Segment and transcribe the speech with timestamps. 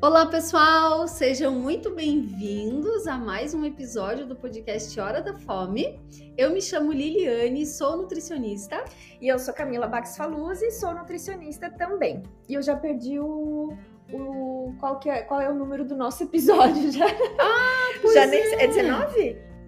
[0.00, 1.08] Olá, pessoal!
[1.08, 5.98] Sejam muito bem-vindos a mais um episódio do podcast Hora da Fome.
[6.36, 8.84] Eu me chamo Liliane, sou nutricionista.
[9.20, 12.22] E eu sou Camila Bax Faluzzi, sou nutricionista também.
[12.46, 13.72] E eu já perdi o.
[14.12, 17.06] o qual, que é, qual é o número do nosso episódio já?
[17.40, 18.26] Ah, pois já é.
[18.26, 19.20] Nem, é 19?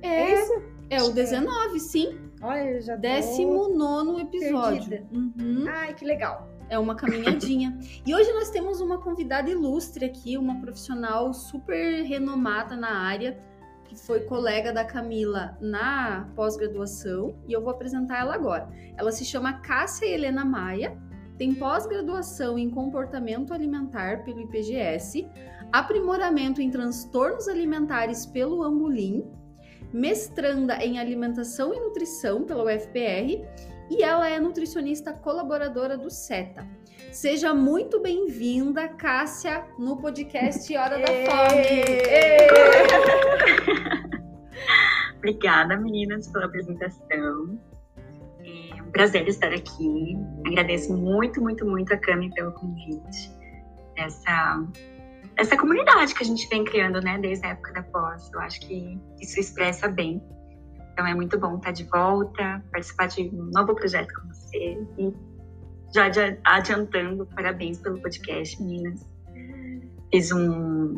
[0.03, 0.63] É, É isso?
[0.91, 2.19] é o 19, sim.
[2.43, 5.09] Olha, eu já tô 19 episódio.
[5.11, 5.65] Uhum.
[5.69, 6.58] Ai, que legal.
[6.69, 7.79] É uma caminhadinha.
[8.05, 13.39] e hoje nós temos uma convidada ilustre aqui, uma profissional super renomada na área,
[13.85, 18.69] que foi colega da Camila na pós-graduação, e eu vou apresentar ela agora.
[18.97, 20.97] Ela se chama Cássia Helena Maia,
[21.39, 25.27] tem pós-graduação em comportamento alimentar pelo IPGS,
[25.73, 29.25] aprimoramento em transtornos alimentares pelo Ambulim,
[29.93, 33.47] mestranda em alimentação e nutrição pela UFPR
[33.91, 36.67] e ela é nutricionista colaboradora do SETA.
[37.13, 41.89] Seja muito bem-vinda, Cássia, no podcast Hora da Fome.
[45.17, 47.59] Obrigada, meninas, pela apresentação.
[48.45, 50.17] É um prazer estar aqui.
[50.47, 53.33] Agradeço muito, muito, muito a Cami pelo convite.
[53.97, 54.65] Essa,
[55.37, 58.31] essa comunidade que a gente vem criando, né, desde a época da pós.
[58.33, 60.23] Eu acho que isso expressa bem.
[60.99, 64.85] Então é muito bom estar de volta, participar de um novo projeto com você.
[64.99, 65.15] E
[65.95, 69.09] já adi- adiantando, parabéns pelo podcast, meninas.
[70.11, 70.97] Fiz um,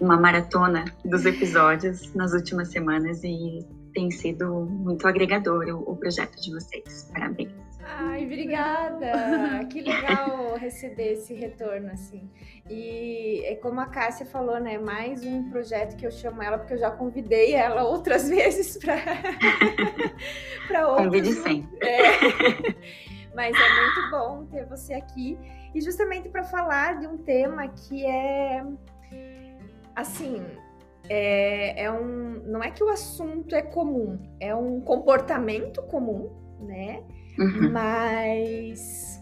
[0.00, 6.34] uma maratona dos episódios nas últimas semanas e tem sido muito agregador o, o projeto
[6.42, 7.08] de vocês.
[7.12, 7.69] Parabéns.
[7.84, 9.64] Ai, obrigada!
[9.70, 12.30] Que legal receber esse retorno, assim.
[12.68, 14.78] E é como a Cássia falou, né?
[14.78, 18.96] Mais um projeto que eu chamo ela, porque eu já convidei ela outras vezes para
[20.68, 21.06] para outros.
[21.06, 21.86] Convide sempre.
[21.86, 22.00] É.
[23.34, 25.38] Mas é muito bom ter você aqui
[25.74, 28.64] e justamente para falar de um tema que é
[29.94, 30.44] assim,
[31.08, 37.02] é, é um, não é que o assunto é comum, é um comportamento comum, né?
[37.40, 37.72] Uhum.
[37.72, 39.20] Mas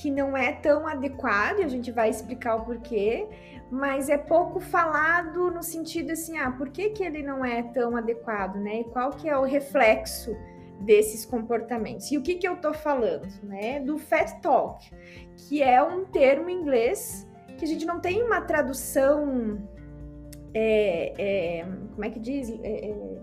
[0.00, 3.26] que não é tão adequado, e a gente vai explicar o porquê,
[3.70, 7.96] mas é pouco falado no sentido assim, ah, por que, que ele não é tão
[7.96, 8.80] adequado, né?
[8.80, 10.36] E qual que é o reflexo
[10.80, 12.10] desses comportamentos?
[12.12, 13.80] E o que que eu tô falando, né?
[13.80, 14.88] Do fat talk,
[15.36, 17.26] que é um termo em inglês
[17.58, 19.58] que a gente não tem uma tradução,
[20.54, 22.48] é, é, como é que diz?
[22.62, 23.17] É, é,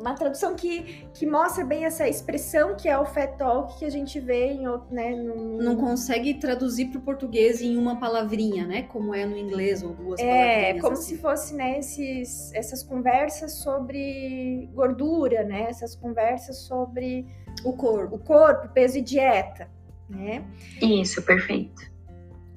[0.00, 3.90] uma tradução que, que mostra bem essa expressão que é o fat talk que a
[3.90, 5.10] gente vê em outro, né?
[5.14, 8.82] No, Não consegue traduzir para o português em uma palavrinha, né?
[8.82, 10.80] Como é no inglês ou duas É, palavrinhas.
[10.80, 11.14] como assim.
[11.16, 15.66] se fosse, né, esses, essas conversas sobre gordura, né?
[15.68, 17.26] Essas conversas sobre
[17.64, 18.16] o corpo.
[18.16, 19.68] o corpo, peso e dieta,
[20.08, 20.44] né?
[20.80, 21.82] Isso, perfeito.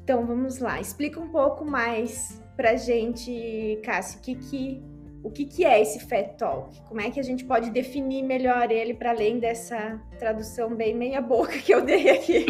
[0.03, 4.83] Então vamos lá, explica um pouco mais pra gente, Cássio, o que que,
[5.23, 6.79] o que que é esse fat talk?
[6.87, 11.21] Como é que a gente pode definir melhor ele para além dessa tradução bem meia
[11.21, 12.45] boca que eu dei aqui?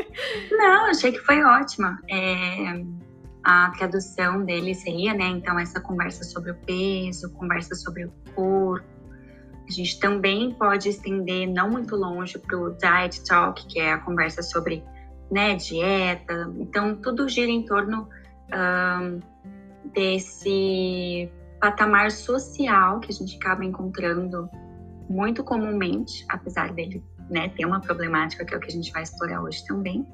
[0.50, 1.98] Não, achei que foi ótima.
[2.10, 2.82] É,
[3.44, 5.26] a tradução dele seria, né?
[5.26, 8.86] Então, essa conversa sobre o peso, conversa sobre o corpo.
[9.68, 13.98] A gente também pode estender não muito longe para o diet talk, que é a
[13.98, 14.82] conversa sobre
[15.30, 16.52] né, dieta.
[16.58, 18.08] Então, tudo gira em torno
[18.50, 19.20] ahn,
[19.92, 21.30] desse
[21.64, 24.50] patamar social que a gente acaba encontrando
[25.08, 29.02] muito comumente, apesar dele né, ter uma problemática que é o que a gente vai
[29.02, 30.06] explorar hoje também,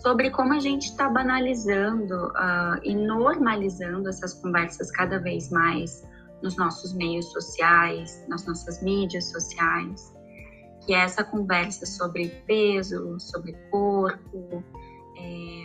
[0.00, 6.02] sobre como a gente está banalizando ah, e normalizando essas conversas cada vez mais
[6.42, 10.10] nos nossos meios sociais, nas nossas mídias sociais,
[10.86, 14.64] que é essa conversa sobre peso, sobre corpo,
[15.18, 15.64] é,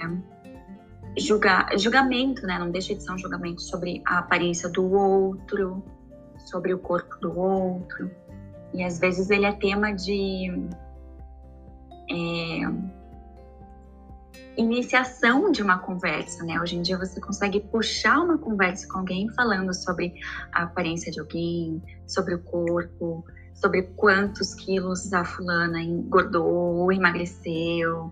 [1.17, 2.57] julga, julgamento, né?
[2.57, 5.83] Não deixa de ser um julgamento sobre a aparência do outro,
[6.45, 8.09] sobre o corpo do outro.
[8.73, 10.69] E às vezes ele é tema de
[12.09, 12.61] é,
[14.57, 16.59] iniciação de uma conversa, né?
[16.59, 20.13] Hoje em dia você consegue puxar uma conversa com alguém falando sobre
[20.53, 28.11] a aparência de alguém, sobre o corpo, sobre quantos quilos a fulana engordou ou emagreceu.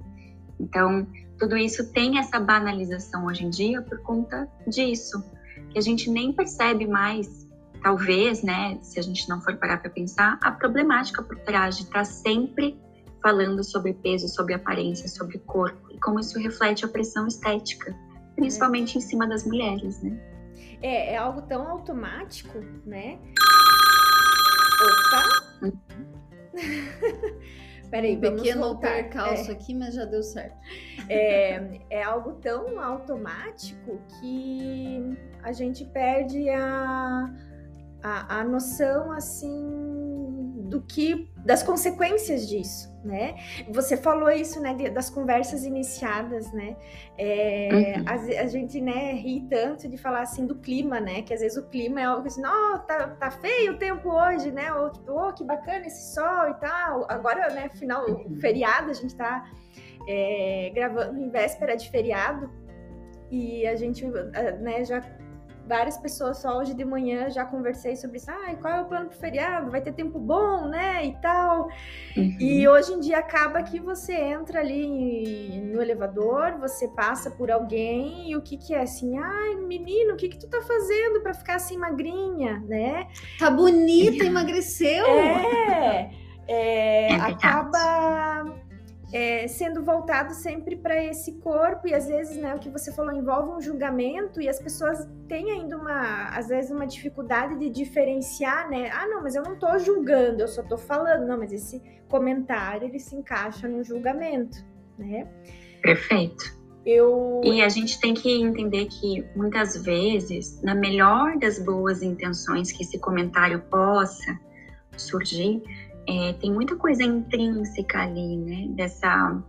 [0.60, 1.07] Então,
[1.39, 5.24] tudo isso tem essa banalização hoje em dia por conta disso,
[5.69, 7.47] que a gente nem percebe mais,
[7.81, 11.83] talvez, né, se a gente não for parar para pensar, a problemática por trás de
[11.83, 12.77] estar sempre
[13.24, 17.95] falando sobre peso, sobre aparência, sobre corpo e como isso reflete a pressão estética,
[18.36, 20.18] principalmente em cima das mulheres, né?
[20.81, 23.18] É, é algo tão automático, né?
[24.81, 25.50] Opa!
[27.89, 28.94] Peraí, um pequeno voltar.
[28.94, 30.57] percalço aqui, mas já deu certo.
[31.12, 37.33] É, é algo tão automático que a gente perde a,
[38.04, 39.78] a, a noção assim
[40.69, 43.36] do que das consequências disso, né?
[43.72, 46.75] Você falou isso, né, das conversas iniciadas, né?
[47.18, 48.06] É, Uhum.
[48.07, 51.24] a, a gente, né, ri tanto de falar assim do clima, né?
[51.24, 54.51] Que às vezes o clima é algo assim, ó, tá, tá feio o tempo hoje,
[54.51, 54.72] né?
[54.74, 57.06] Ou tipo, oh, que bacana esse sol e tal.
[57.10, 58.38] Agora, né, final Uhum.
[58.40, 59.50] feriado, a gente tá
[60.07, 62.50] é, gravando em véspera de feriado
[63.31, 64.06] e a gente,
[64.60, 65.01] né, já
[65.69, 68.30] várias pessoas só hoje de manhã já conversei sobre isso.
[68.31, 69.69] Ai, qual é o plano pro feriado?
[69.69, 71.06] Vai ter tempo bom, né?
[71.06, 71.69] E tal.
[72.18, 72.38] Uhum.
[72.39, 78.31] E hoje em dia acaba que você entra ali no elevador, você passa por alguém
[78.31, 79.18] e o que que é assim?
[79.19, 83.07] Ai, menino, o que que tu tá fazendo pra ficar assim magrinha, né?
[83.38, 85.06] Tá bonita, emagreceu.
[85.06, 86.12] É,
[86.48, 88.59] é, É acaba
[89.12, 93.14] é, sendo voltado sempre para esse corpo e às vezes, né, o que você falou
[93.14, 98.70] envolve um julgamento e as pessoas têm ainda uma, às vezes, uma dificuldade de diferenciar,
[98.70, 98.90] né?
[98.92, 101.26] Ah, não, mas eu não tô julgando, eu só tô falando.
[101.26, 104.58] Não, mas esse comentário ele se encaixa no julgamento,
[104.98, 105.28] né?
[105.82, 106.60] Perfeito.
[106.86, 112.72] Eu E a gente tem que entender que muitas vezes, na melhor das boas intenções
[112.72, 114.40] que esse comentário possa
[114.98, 115.62] surgir,
[116.10, 118.66] é, tem muita coisa intrínseca ali, né?
[118.70, 119.40] Dessa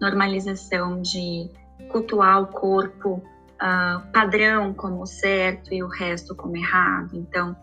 [0.00, 1.48] normalização de
[1.88, 3.22] cultuar o corpo
[3.60, 7.10] ah, padrão como certo e o resto como errado.
[7.14, 7.56] Então,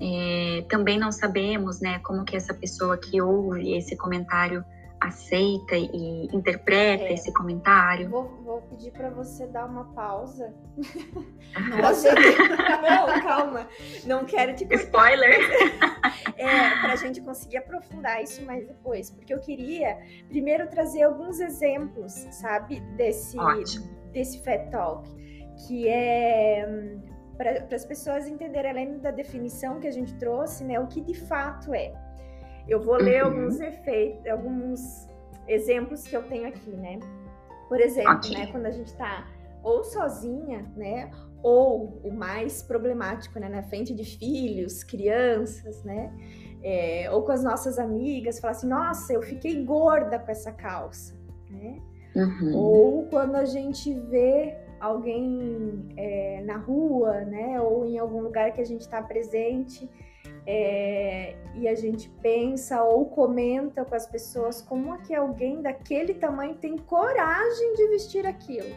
[0.00, 4.64] é, também não sabemos, né, como que essa pessoa que ouve esse comentário
[5.06, 7.12] aceita e interpreta É.
[7.12, 8.08] esse comentário.
[8.08, 10.54] vou, vou pedir para você dar uma pausa.
[11.80, 13.68] Nossa, não, calma.
[14.04, 14.84] Não quero te cortar.
[14.84, 15.38] Spoiler!
[16.36, 19.98] é, para a gente conseguir aprofundar isso mais depois, porque eu queria
[20.28, 23.86] primeiro trazer alguns exemplos, sabe, desse Ótimo.
[24.12, 25.08] desse Fat Talk,
[25.66, 26.96] que é
[27.36, 31.14] para as pessoas entenderem além da definição que a gente trouxe, né, o que de
[31.14, 31.92] fato é.
[32.68, 33.30] Eu vou ler Uhum.
[33.30, 35.08] alguns efeitos, alguns
[35.48, 36.98] exemplos que eu tenho aqui, né?
[37.68, 39.26] Por exemplo, né, quando a gente tá
[39.62, 41.10] ou sozinha, né,
[41.42, 46.12] ou o mais problemático, né, na frente de filhos, crianças, né,
[46.62, 51.14] é, ou com as nossas amigas, falar assim, nossa, eu fiquei gorda com essa calça,
[51.50, 51.80] né?
[52.14, 52.56] Uhum.
[52.56, 58.60] Ou quando a gente vê alguém é, na rua, né, ou em algum lugar que
[58.60, 59.90] a gente está presente
[60.46, 66.14] é, e a gente pensa ou comenta com as pessoas como é que alguém daquele
[66.14, 68.68] tamanho tem coragem de vestir aquilo,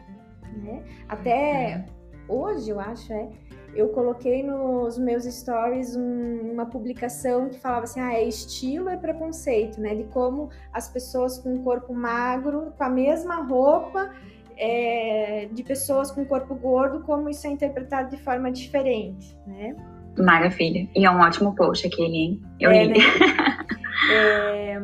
[0.63, 0.83] né?
[1.07, 1.85] Até
[2.27, 3.29] hoje, eu acho, é,
[3.75, 8.97] eu coloquei nos meus stories um- uma publicação que falava assim, ah, é estilo e
[8.97, 9.93] preconceito, né?
[9.93, 14.11] De como as pessoas com corpo magro, com a mesma roupa,
[14.57, 19.75] é, de pessoas com corpo gordo, como isso é interpretado de forma diferente, né?
[20.23, 20.87] Maravilha.
[20.95, 22.41] E é um ótimo post aquele, hein?
[22.59, 22.89] Eu É, li.
[22.93, 22.95] né?
[24.11, 24.81] É,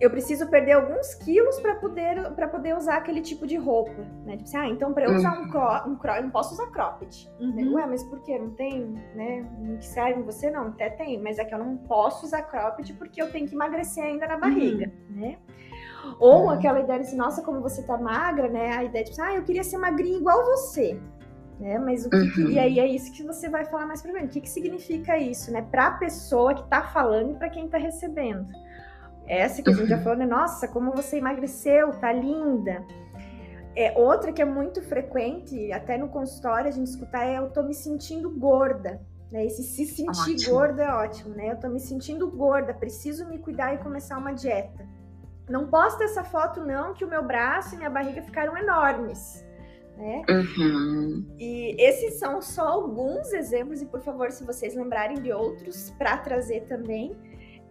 [0.00, 4.32] eu preciso perder alguns quilos para poder para poder usar aquele tipo de roupa, né?
[4.32, 6.66] Tipo assim, ah, então para eu usar um cro, um cro, eu não posso usar
[6.72, 7.30] cropped.
[7.38, 7.62] né?
[7.62, 7.74] Uhum.
[7.74, 8.36] Ué, mas por quê?
[8.38, 8.80] Não tem,
[9.14, 9.46] né?
[9.60, 10.50] Um que serve em você?
[10.50, 13.54] Não, até tem, mas é que eu não posso usar cropped porque eu tenho que
[13.54, 15.36] emagrecer ainda na barriga, né?
[16.18, 16.50] Ou Uhum.
[16.50, 18.72] aquela ideia de assim, nossa, como você tá magra, né?
[18.76, 20.98] A ideia de tipo, ah, eu queria ser magrinha igual você.
[21.60, 21.78] Né?
[21.78, 22.50] Mas o que, Uhum.
[22.50, 24.24] e aí é isso que você vai falar mais pra mim.
[24.24, 25.62] O que, que significa isso, né?
[25.70, 28.46] Pra pessoa que tá falando e pra quem tá recebendo.
[29.26, 30.02] Essa que a gente já Uhum.
[30.02, 30.26] falou, né?
[30.26, 32.84] Nossa, como você emagreceu, tá linda.
[33.76, 37.62] É, outra que é muito frequente, até no consultório a gente escutar, é eu tô
[37.62, 39.00] me sentindo gorda.
[39.32, 39.46] Né?
[39.46, 40.54] Esse se sentir Ótimo.
[40.54, 41.50] gorda é ótimo, né?
[41.52, 44.86] Eu tô me sentindo gorda, preciso me cuidar e começar uma dieta.
[45.48, 49.43] Não posta essa foto, não, que o meu braço e minha barriga ficaram enormes.
[49.96, 50.22] Né?
[50.28, 51.24] Uhum.
[51.38, 56.16] E esses são só alguns exemplos, e por favor, se vocês lembrarem de outros, para
[56.18, 57.16] trazer também.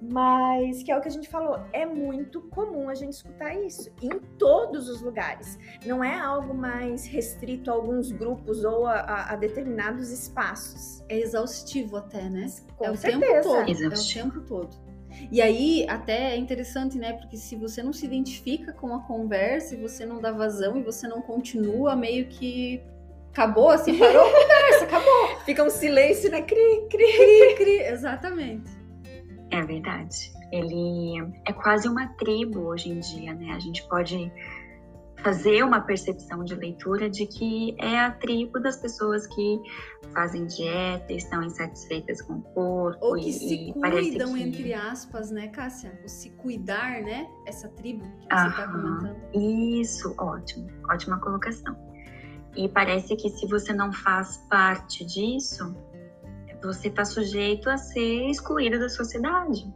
[0.02, 3.90] Mas que é o que a gente falou, é muito comum a gente escutar isso
[4.02, 5.58] em todos os lugares.
[5.86, 11.02] Não é algo mais restrito a alguns grupos ou a, a- a determinados espaços.
[11.08, 12.48] É exaustivo até, né?
[12.78, 13.26] Com é o certeza.
[13.26, 13.56] tempo todo.
[13.56, 14.32] É o Exaustivo.
[14.32, 14.93] tempo todo.
[15.32, 17.14] E aí, até é interessante, né?
[17.14, 20.84] Porque se você não se identifica com a conversa e você não dá vazão e
[20.84, 22.82] você não continua, meio que
[23.32, 25.40] acabou, assim, parou a conversa, acabou.
[25.46, 26.42] Fica um silêncio, né?
[26.42, 27.06] Cri, cri.
[27.18, 27.80] Cri, cri.
[27.80, 28.70] Exatamente.
[29.52, 30.32] É verdade.
[30.52, 31.16] Ele
[31.46, 33.52] é quase uma tribo hoje em dia, né?
[33.54, 34.32] A gente pode
[35.24, 39.62] fazer uma percepção de leitura de que é a tribo das pessoas que
[40.14, 42.98] fazem dieta, estão insatisfeitas com o corpo.
[43.02, 44.44] Ou que e, se cuidam, que...
[44.44, 45.98] entre aspas, né, Cássia?
[46.04, 47.28] O se cuidar, né?
[47.48, 49.16] Essa tribo que você está comentando.
[49.34, 51.76] Isso, ótimo, ótima colocação.
[52.56, 55.76] E parece que se você não faz parte disso,
[56.62, 59.74] você está sujeito a ser excluído da sociedade.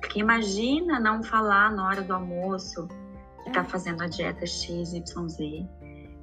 [0.00, 2.88] Porque imagina não falar na hora do almoço
[3.48, 5.02] está fazendo a dieta XYZ.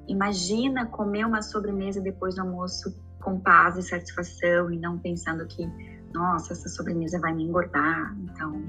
[0.08, 5.68] Imagina comer uma sobremesa depois do almoço com paz e satisfação e não pensando que,
[6.14, 8.16] nossa, essa sobremesa vai me engordar.
[8.20, 8.64] Então,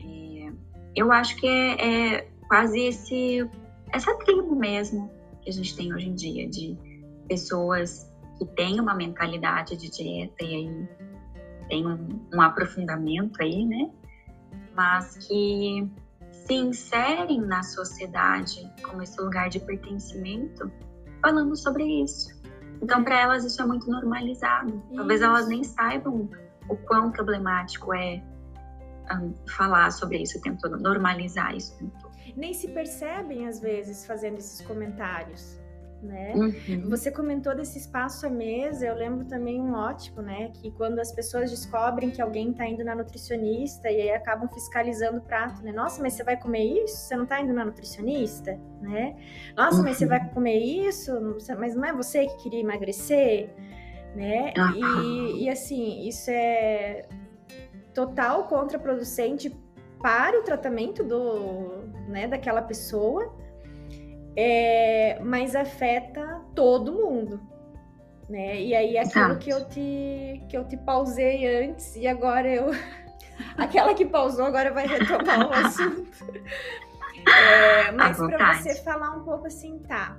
[0.00, 0.52] é,
[0.94, 3.48] eu acho que é, é quase esse,
[3.92, 5.10] essa tribo mesmo
[5.42, 6.76] que a gente tem hoje em dia, de
[7.28, 10.88] pessoas que têm uma mentalidade de dieta e aí
[11.68, 13.90] tem um, um aprofundamento aí, né?
[14.74, 15.90] Mas que
[16.46, 20.70] se inserem na sociedade como esse lugar de pertencimento,
[21.20, 22.36] falando sobre isso.
[22.80, 24.82] Então, para elas, isso é muito normalizado.
[24.94, 25.28] Talvez Isso.
[25.28, 26.28] elas nem saibam
[26.68, 28.22] o quão problemático é
[29.12, 32.14] hum, falar sobre isso o tempo todo, normalizar isso o tempo todo.
[32.36, 35.58] Nem se percebem, às vezes, fazendo esses comentários,
[36.02, 36.32] né?
[36.34, 36.88] Uhum.
[36.90, 40.50] Você comentou desse espaço à mesa, eu lembro também um ótimo, né?
[40.54, 45.18] Que quando as pessoas descobrem que alguém tá indo na nutricionista e aí acabam fiscalizando
[45.18, 45.72] o prato, né?
[45.72, 46.96] Nossa, mas você vai comer isso?
[46.96, 49.16] Você não tá indo na nutricionista, né?
[49.56, 50.10] Nossa, mas você Uhum.
[50.10, 51.12] vai comer isso?
[51.58, 53.50] Mas não é você que queria emagrecer,
[54.14, 54.52] né?
[54.56, 55.02] Aham.
[55.02, 57.06] E, e assim, isso é
[57.94, 59.54] total contraproducente
[60.00, 63.34] para o tratamento do, né, daquela pessoa
[64.36, 67.40] é, mas afeta todo mundo,
[68.28, 68.60] né?
[68.60, 69.38] E aí aquilo Exato.
[69.38, 72.66] que eu te que eu te pausei antes e agora eu
[73.56, 76.10] aquela que pausou agora vai retomar o assunto.
[77.28, 80.16] É, mas para você falar um pouco assim, tá?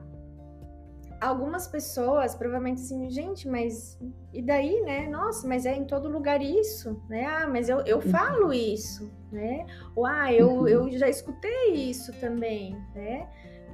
[1.22, 3.98] Algumas pessoas provavelmente assim, gente, mas
[4.34, 5.08] e daí, né?
[5.08, 7.24] Nossa, mas é em todo lugar isso, né?
[7.26, 9.66] Ah, mas eu, eu falo isso, né?
[9.96, 10.68] Ou ah, eu, Uhum.
[10.68, 13.26] eu já escutei isso também, né?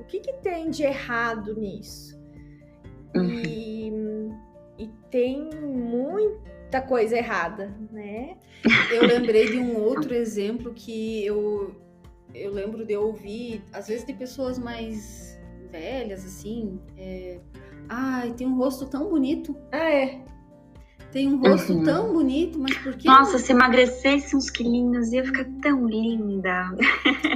[0.04, 2.20] O que, que tem de errado nisso?
[3.16, 3.30] Uhum.
[3.30, 3.92] E,
[4.78, 8.38] e tem muita coisa errada, né?
[8.92, 11.76] Eu lembrei de um outro exemplo que eu,
[12.34, 15.40] eu lembro de ouvir, às vezes de pessoas mais
[15.72, 16.80] velhas, assim.
[16.98, 17.40] É,
[17.90, 19.56] Ai, tem um rosto tão bonito.
[19.72, 20.22] Ah, é.
[21.14, 21.84] Tem um rosto Uhum.
[21.84, 23.08] tão bonito, mas por que.
[23.08, 26.76] Nossa, se emagrecesse uns quilinhos, ia ficar tão linda.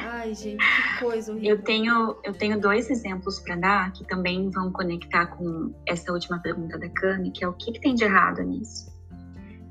[0.03, 1.51] Ai, gente, que coisa horrível.
[1.51, 6.39] Eu tenho, eu tenho dois exemplos para dar que também vão conectar com essa última
[6.39, 8.91] pergunta da Cami, que é o que, que tem de errado nisso.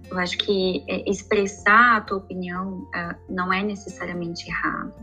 [0.09, 4.95] Eu acho que é, expressar a tua opinião ah, não é necessariamente errado.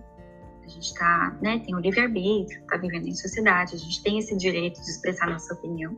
[0.63, 4.33] A gente tá, né, tem o livre-arbítrio, tá vivendo em sociedade, a gente tem esse
[4.37, 5.93] direito de expressar nossa opinião.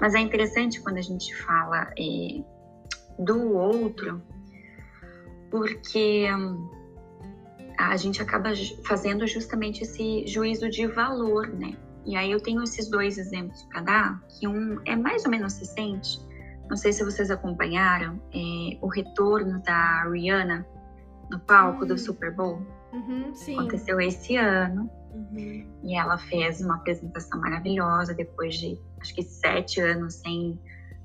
[0.00, 2.42] Mas é interessante quando a gente fala eh,
[3.18, 4.22] do outro,
[5.50, 6.26] porque
[7.78, 8.50] a gente acaba
[8.84, 11.76] fazendo justamente esse juízo de valor, né?
[12.04, 15.58] E aí eu tenho esses dois exemplos para dar, que um é mais ou menos
[15.58, 16.20] recente.
[16.68, 20.66] Não sei se vocês acompanharam é, o retorno da Rihanna
[21.30, 21.98] no palco do Hum.
[21.98, 22.62] Super Bowl.
[22.92, 23.32] Uhum.
[23.58, 25.80] Aconteceu esse ano Uhum.
[25.82, 30.60] e ela fez uma apresentação maravilhosa depois de acho que sete anos sem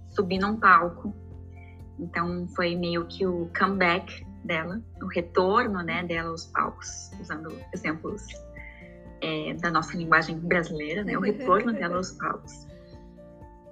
[0.09, 1.13] subir num palco.
[1.97, 8.23] Então foi meio que o comeback dela, o retorno né, dela aos palcos, usando exemplos
[9.21, 12.67] é, da nossa linguagem brasileira, né, o retorno dela aos palcos.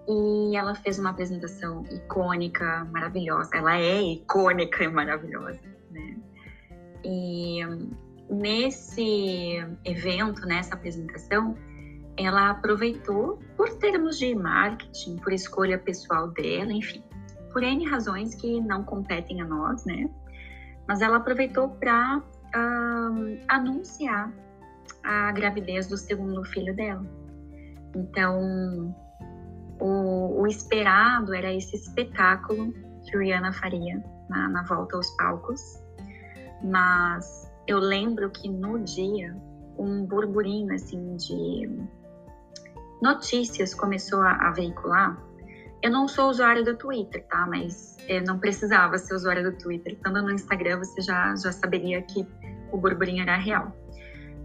[0.07, 3.51] E ela fez uma apresentação icônica, maravilhosa.
[3.53, 5.59] Ela é icônica e maravilhosa,
[5.91, 6.17] né?
[7.03, 7.59] E
[8.29, 11.55] nesse evento, nessa apresentação,
[12.17, 17.03] ela aproveitou por termos de marketing, por escolha pessoal dela, enfim,
[17.51, 20.09] por N razões que não competem a nós, né?
[20.87, 22.21] Mas ela aproveitou para
[23.47, 24.33] anunciar
[25.03, 27.05] a gravidez do segundo filho dela.
[27.95, 28.95] Então,
[29.79, 35.61] o, o esperado era esse espetáculo que Rihanna faria na, na volta aos palcos,
[36.63, 39.37] mas eu lembro que no dia
[39.77, 41.69] um burburinho assim de
[42.99, 45.15] notícias começou a, a veicular.
[45.81, 47.45] Eu não sou usuária do Twitter, tá?
[47.47, 49.93] Mas eu não precisava ser usuária do Twitter.
[49.93, 52.27] Estando no Instagram, você já, já saberia que
[52.71, 53.71] o burburinho era real.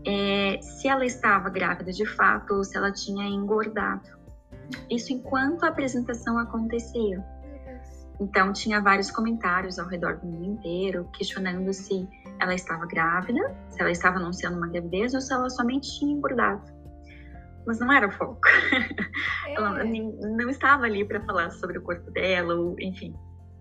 [0.07, 4.07] É, se ela estava grávida de fato ou se ela tinha engordado.
[4.91, 7.25] Isso enquanto a apresentação acontecia.
[8.21, 12.07] Então, tinha vários comentários ao redor do mundo inteiro questionando se
[12.41, 16.63] ela estava grávida, se ela estava anunciando uma gravidez ou se ela somente tinha engordado.
[17.67, 18.41] mas não era o foco.
[19.47, 19.55] É.
[19.55, 23.15] ela não estava ali para falar sobre o corpo dela, ou enfim,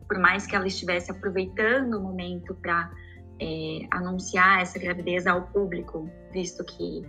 [0.08, 2.92] por mais que ela estivesse aproveitando o momento para
[3.40, 7.04] é, anunciar essa gravidez ao público, visto que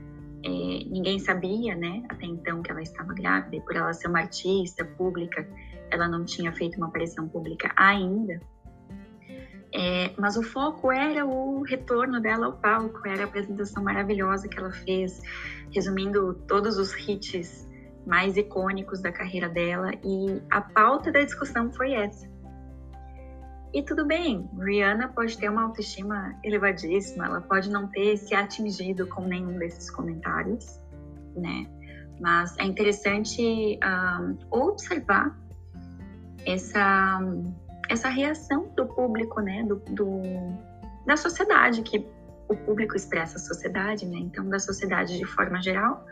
[0.44, 4.20] é, ninguém sabia, né, até então que ela estava grávida, e por ela ser uma
[4.20, 5.46] artista pública,
[5.90, 8.40] ela não tinha feito uma aparição pública ainda.
[9.76, 14.56] É, mas o foco era o retorno dela ao palco, era a apresentação maravilhosa que
[14.56, 15.20] ela fez,
[15.72, 17.68] resumindo todos os hits
[18.06, 22.32] mais icônicos da carreira dela, e a pauta da discussão foi essa.
[23.72, 29.08] E tudo bem, Rihanna pode ter uma autoestima elevadíssima, ela pode não ter se atingido
[29.08, 30.80] com nenhum desses comentários,
[31.34, 31.66] né?
[32.20, 35.36] Mas é interessante um, observar
[36.46, 37.18] essa,
[37.88, 39.62] essa reação do público, né?
[39.62, 40.22] Do, do,
[41.06, 42.06] da sociedade, que
[42.48, 44.18] o público expressa a sociedade, né?
[44.18, 46.04] Então, da sociedade de forma geral,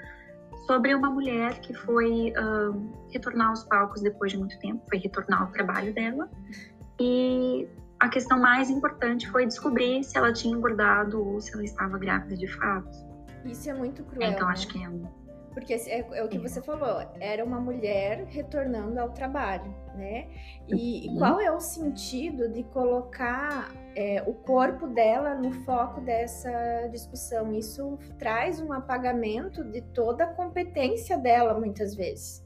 [0.67, 5.43] sobre uma mulher que foi um, retornar aos palcos depois de muito tempo, foi retornar
[5.43, 6.31] ao trabalho dela
[7.01, 11.99] e a questão mais importante foi descobrir se ela tinha engordado ou se ela estava
[11.99, 12.91] grávida de fato.
[13.45, 14.31] Isso é muito cruel.
[14.31, 14.53] Então né?
[14.53, 15.05] acho que é um...
[15.53, 20.29] Porque é, é, o que você falou, era uma mulher retornando ao trabalho, né?
[20.69, 21.19] E, uhum.
[21.19, 27.53] qual é o sentido de colocar é, o corpo dela no foco dessa discussão?
[27.53, 32.43] Isso traz um apagamento de toda a competência dela, muitas vezes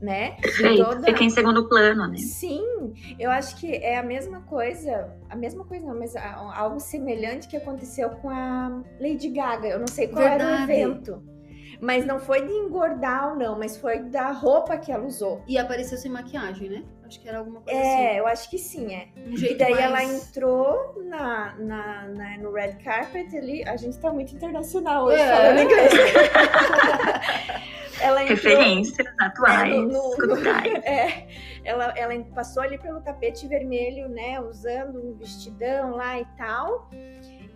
[0.00, 0.36] né?
[0.56, 1.02] Sim, toda...
[1.02, 2.16] fica em segundo plano, né?
[2.18, 7.48] Sim, eu acho que é a mesma coisa, a mesma coisa não, mas algo semelhante
[7.48, 9.68] que aconteceu com a Lady Gaga.
[9.68, 10.52] Eu não sei qual Verdade.
[10.52, 11.37] era o evento.
[11.80, 15.42] Mas não foi de engordar ou não, mas foi da roupa que ela usou.
[15.46, 16.82] E apareceu sem maquiagem, né?
[17.06, 18.02] Acho que era alguma coisa é, assim.
[18.02, 19.08] É, eu acho que sim, é.
[19.16, 19.84] Um e daí mais...
[19.84, 23.66] ela entrou na, na, na, no red carpet ali.
[23.66, 25.34] A gente tá muito internacional hoje, é.
[25.34, 25.92] falando inglês.
[28.02, 30.74] ela entrou, Referências atuais, é, no, culturais.
[30.84, 31.28] É,
[31.64, 34.38] ela, ela passou ali pelo tapete vermelho, né?
[34.40, 36.90] Usando um vestidão lá e tal.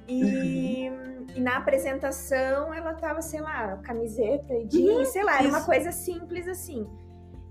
[0.09, 1.27] E, uhum.
[1.37, 5.65] e, na apresentação ela tava, sei lá, camiseta e jeans, uhum, sei lá, era uma
[5.65, 6.87] coisa simples assim.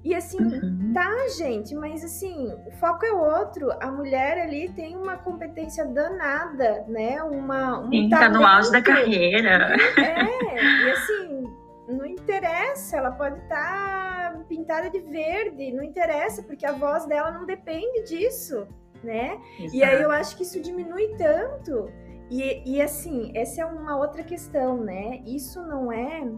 [0.04, 0.92] E assim, uhum.
[0.94, 3.72] tá, gente, mas assim, o foco é outro.
[3.80, 7.22] A mulher ali tem uma competência danada, né?
[7.22, 7.82] Uma.
[7.82, 9.76] Um Sim, tá no auge da carreira.
[9.98, 11.44] É, e assim,
[11.88, 17.32] não interessa, ela pode estar tá pintada de verde, não interessa, porque a voz dela
[17.32, 18.68] não depende disso,
[19.04, 19.40] né?
[19.60, 19.76] Exato.
[19.76, 21.92] E aí eu acho que isso diminui tanto.
[22.32, 25.22] E, e assim, essa é uma outra questão, né?
[25.26, 26.32] Isso não é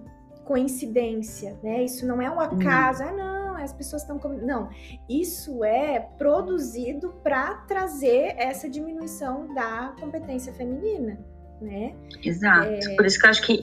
[0.43, 1.83] coincidência, né?
[1.83, 3.03] Isso não é um acaso.
[3.03, 3.09] Não.
[3.11, 4.17] Ah, não, as pessoas estão.
[4.41, 4.69] Não,
[5.07, 11.19] isso é produzido para trazer essa diminuição da competência feminina.
[11.61, 11.95] Né?
[12.21, 12.67] Exato.
[12.67, 12.95] É...
[12.97, 13.61] Por isso que eu acho que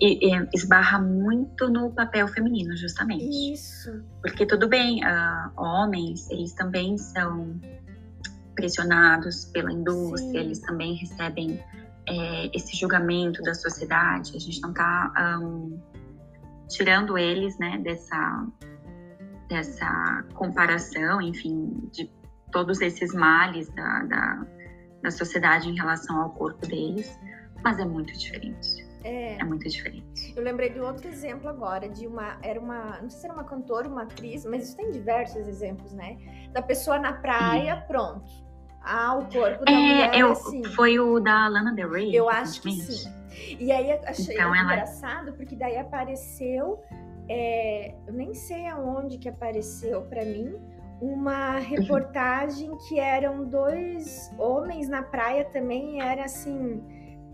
[0.55, 3.53] esbarra muito no papel feminino, justamente.
[3.53, 4.03] Isso.
[4.23, 7.61] Porque tudo bem, uh, homens, eles também são
[8.55, 10.39] pressionados pela indústria, Sim.
[10.39, 11.63] eles também recebem
[12.11, 15.81] é, esse julgamento da sociedade, a gente não está um,
[16.69, 18.47] tirando eles né, dessa,
[19.49, 22.11] dessa comparação, enfim, de
[22.51, 24.47] todos esses males da, da,
[25.03, 27.17] da sociedade em relação ao corpo deles,
[27.63, 28.89] mas é muito diferente.
[29.05, 29.39] É.
[29.39, 29.45] é.
[29.45, 30.35] muito diferente.
[30.37, 32.37] Eu lembrei de outro exemplo agora, de uma.
[32.43, 33.01] Era uma.
[33.01, 36.19] Não sei se era uma cantora, uma atriz, mas isso tem diversos exemplos, né?
[36.53, 37.87] Da pessoa na praia, Sim.
[37.87, 38.50] pronto
[38.83, 40.65] ah, o corpo da é, mulher, eu, assim.
[40.65, 42.15] Foi o da Lana Del Rey.
[42.15, 43.11] Eu acho que sim.
[43.59, 45.37] E aí achei então, engraçado, ela...
[45.37, 46.81] porque daí apareceu,
[47.29, 50.57] é, eu nem sei aonde que apareceu para mim,
[51.01, 56.83] uma reportagem que eram dois homens na praia também, era assim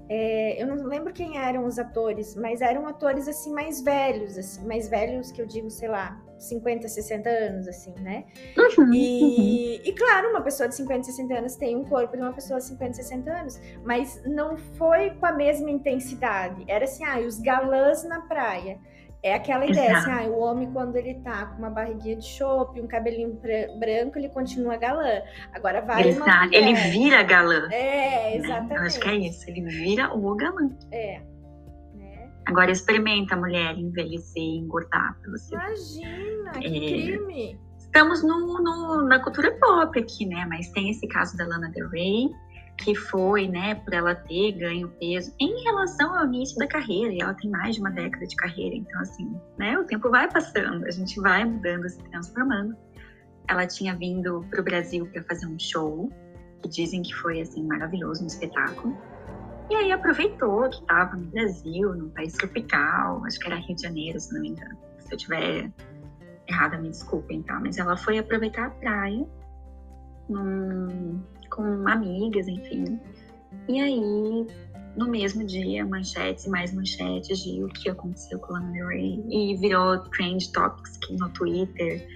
[0.09, 4.65] é, eu não lembro quem eram os atores, mas eram atores assim mais velhos, assim,
[4.65, 8.25] mais velhos que eu digo, sei lá, 50, 60 anos, assim, né?
[8.57, 9.81] Uhum, e, uhum.
[9.85, 12.67] e claro, uma pessoa de 50, 60 anos tem um corpo de uma pessoa de
[12.67, 16.65] 50, 60 anos, mas não foi com a mesma intensidade.
[16.69, 18.79] Era assim, ah, os galãs na praia.
[19.23, 22.81] É aquela ideia, assim, ah, o homem quando ele tá com uma barriguinha de chope,
[22.81, 23.41] um cabelinho
[23.77, 25.21] branco, ele continua galã.
[25.53, 26.31] Agora vai Exato.
[26.31, 26.63] uma mulher.
[26.63, 27.69] Ele vira galã.
[27.73, 28.69] É, exatamente.
[28.69, 28.77] Né?
[28.77, 30.71] Eu acho que é isso, ele vira o galã.
[30.93, 31.23] É.
[32.47, 35.55] Agora experimenta a mulher envelhecer e engordar você.
[35.55, 36.71] Imagina, que é...
[36.71, 37.61] crime.
[37.79, 40.47] Estamos no, no, na cultura pop aqui, né?
[40.49, 42.31] Mas tem esse caso da Lana Del Rey,
[42.79, 47.21] que foi, né, por ela ter ganho peso em relação ao início da carreira, e
[47.21, 50.85] ela tem mais de uma década de carreira, então assim, né, o tempo vai passando,
[50.85, 52.77] a gente vai mudando, se transformando.
[53.49, 56.11] Ela tinha vindo para o Brasil para fazer um show,
[56.63, 58.97] que dizem que foi assim maravilhoso, um espetáculo.
[59.69, 63.83] E aí aproveitou que estava no Brasil, num país tropical, acho que era Rio de
[63.83, 64.79] Janeiro, se não me engano.
[65.01, 65.71] Se eu tiver
[66.49, 67.59] errada, me desculpem, tá?
[67.59, 69.27] Mas ela foi aproveitar a praia
[70.29, 73.01] num, com amigas, enfim.
[73.69, 74.47] E aí,
[74.97, 79.25] no mesmo dia, manchetes e mais manchetes de o que aconteceu com Lana Del Rey.
[79.29, 82.07] E virou trend topics no Twitter.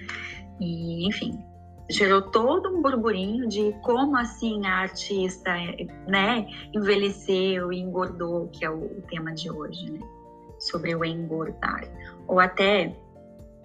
[0.59, 1.37] E, enfim,
[1.91, 5.51] gerou todo um burburinho de como assim a artista,
[6.07, 9.99] né, envelheceu e engordou, que é o, tema de hoje, né?
[10.59, 11.83] Sobre o engordar.
[12.27, 12.95] Ou até,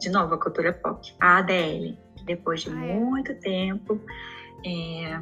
[0.00, 2.98] de novo, a cultura pop, a ADL, que depois de ah, é?
[2.98, 4.00] muito tempo
[4.64, 5.20] é,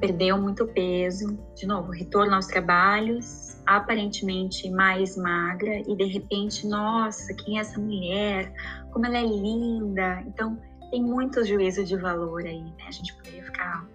[0.00, 7.34] perdeu muito peso, de novo, retorno aos trabalhos, aparentemente mais magra, e de repente, nossa,
[7.34, 8.52] quem é essa mulher?
[8.92, 10.22] Como ela é linda!
[10.26, 10.58] Então,
[10.90, 12.84] tem muito juízo de valor aí, né?
[12.86, 13.86] A gente poderia ficar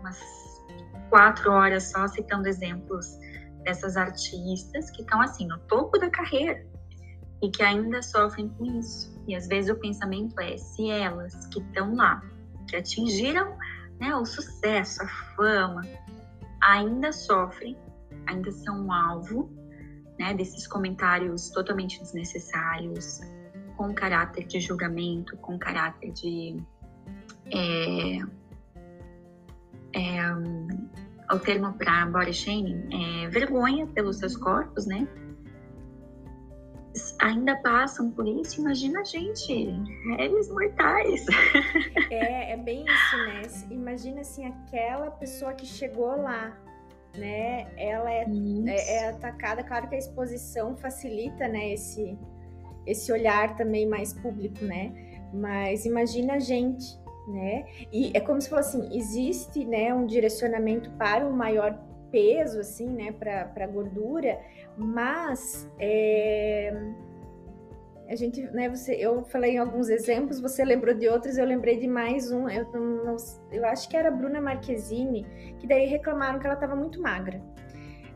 [0.00, 0.20] umas
[1.10, 3.18] quatro horas só citando exemplos
[3.64, 6.66] dessas artistas que estão assim no topo da carreira
[7.42, 9.16] e que ainda sofrem com isso.
[9.26, 12.22] E às vezes o pensamento é se elas que estão lá,
[12.68, 13.56] que atingiram
[14.00, 15.82] né, o sucesso, a fama,
[16.60, 17.76] ainda sofrem,
[18.26, 19.50] ainda são um alvo
[20.18, 23.20] né, desses comentários totalmente desnecessários,
[23.78, 26.60] com caráter de julgamento, com caráter de.
[27.50, 28.18] É,
[29.94, 35.06] é, o termo para body shaming é vergonha pelos seus corpos, né?
[37.20, 39.70] Ainda passam por isso, imagina a gente,
[40.16, 41.24] réis mortais.
[42.10, 43.42] É, é bem isso, né?
[43.70, 46.56] Imagina assim, aquela pessoa que chegou lá,
[47.16, 47.70] né?
[47.76, 48.26] Ela é,
[48.66, 52.18] é, é, atacada, claro que a exposição facilita, né, esse,
[52.88, 54.92] esse olhar também mais público, né?
[55.32, 56.98] Mas imagina a gente,
[57.28, 57.66] né?
[57.92, 61.78] E é como se fosse assim, existe, né, um direcionamento para um maior
[62.10, 64.40] peso, assim, né, para gordura,
[64.76, 66.72] mas é,
[68.08, 71.78] a gente, né, você, eu falei em alguns exemplos, você lembrou de outros, eu lembrei
[71.78, 73.16] de mais um, eu, não,
[73.52, 75.26] eu acho que era a Bruna Marquezine,
[75.58, 77.42] que daí reclamaram que ela estava muito magra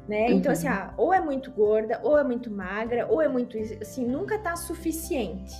[0.09, 0.27] né?
[0.27, 0.33] Uhum.
[0.33, 4.07] Então, assim, ah, ou é muito gorda, ou é muito magra, ou é muito, assim,
[4.07, 5.55] nunca tá suficiente,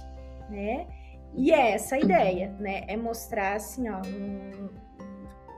[0.51, 0.87] né?
[1.35, 2.05] E é essa a uhum.
[2.05, 2.85] ideia, né?
[2.89, 4.69] É mostrar assim, ó, um,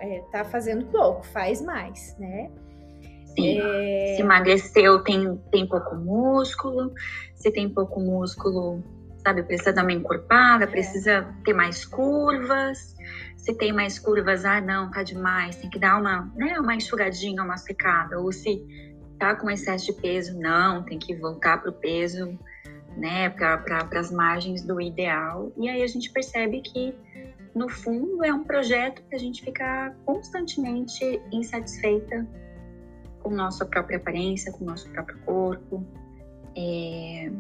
[0.01, 2.51] é, tá fazendo pouco, faz mais, né?
[3.37, 3.61] Sim.
[3.61, 4.15] É...
[4.17, 6.93] Se emagreceu, tem, tem pouco músculo,
[7.35, 8.83] se tem pouco músculo,
[9.25, 10.67] sabe, precisa dar uma encorpada, é.
[10.67, 12.95] precisa ter mais curvas.
[13.37, 17.43] Se tem mais curvas, ah, não, tá demais, tem que dar uma, né, uma enxugadinha,
[17.43, 18.19] uma secada.
[18.21, 18.63] Ou se
[19.19, 22.39] tá com excesso de peso, não, tem que voltar pro peso,
[22.97, 25.53] né, para pra, as margens do ideal.
[25.57, 26.95] E aí a gente percebe que,
[27.55, 32.27] no fundo, é um projeto que a gente fica constantemente insatisfeita
[33.21, 35.87] com nossa própria aparência, com nosso próprio corpo.
[36.57, 37.31] É,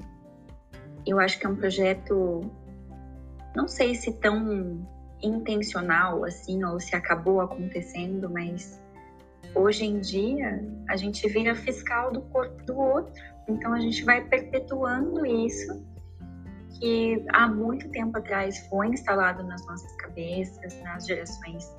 [1.06, 2.40] eu acho que é um projeto,
[3.54, 4.86] não sei se tão
[5.22, 8.80] intencional assim, ou se acabou acontecendo, mas
[9.54, 13.12] hoje em dia a gente vira fiscal do corpo do outro.
[13.48, 15.82] Então a gente vai perpetuando isso
[16.78, 21.72] que há muito tempo atrás foi instalado nas nossas cabeças, nas gerações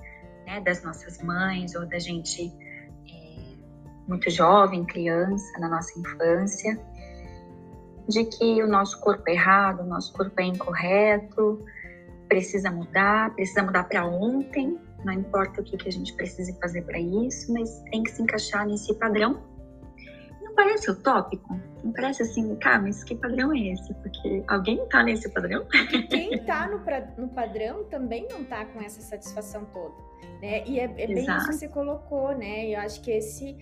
[0.45, 2.53] né, das nossas mães ou da gente
[3.07, 3.55] é,
[4.07, 6.79] muito jovem, criança, na nossa infância
[8.07, 11.63] de que o nosso corpo é errado, o nosso corpo é incorreto,
[12.27, 16.81] precisa mudar, precisa mudar para ontem, não importa o que, que a gente precise fazer
[16.83, 19.39] para isso, mas tem que se encaixar nesse padrão.
[20.41, 21.59] Não parece utópico?
[21.83, 23.93] Não parece assim, cara, mas que padrão é esse?
[23.95, 25.65] Porque alguém está nesse padrão?
[26.09, 26.79] quem está no,
[27.17, 29.93] no, padrão também não está com essa satisfação toda,
[30.41, 30.63] né?
[30.65, 32.67] E é, é bem isso que você colocou, né?
[32.67, 33.55] Eu acho que esse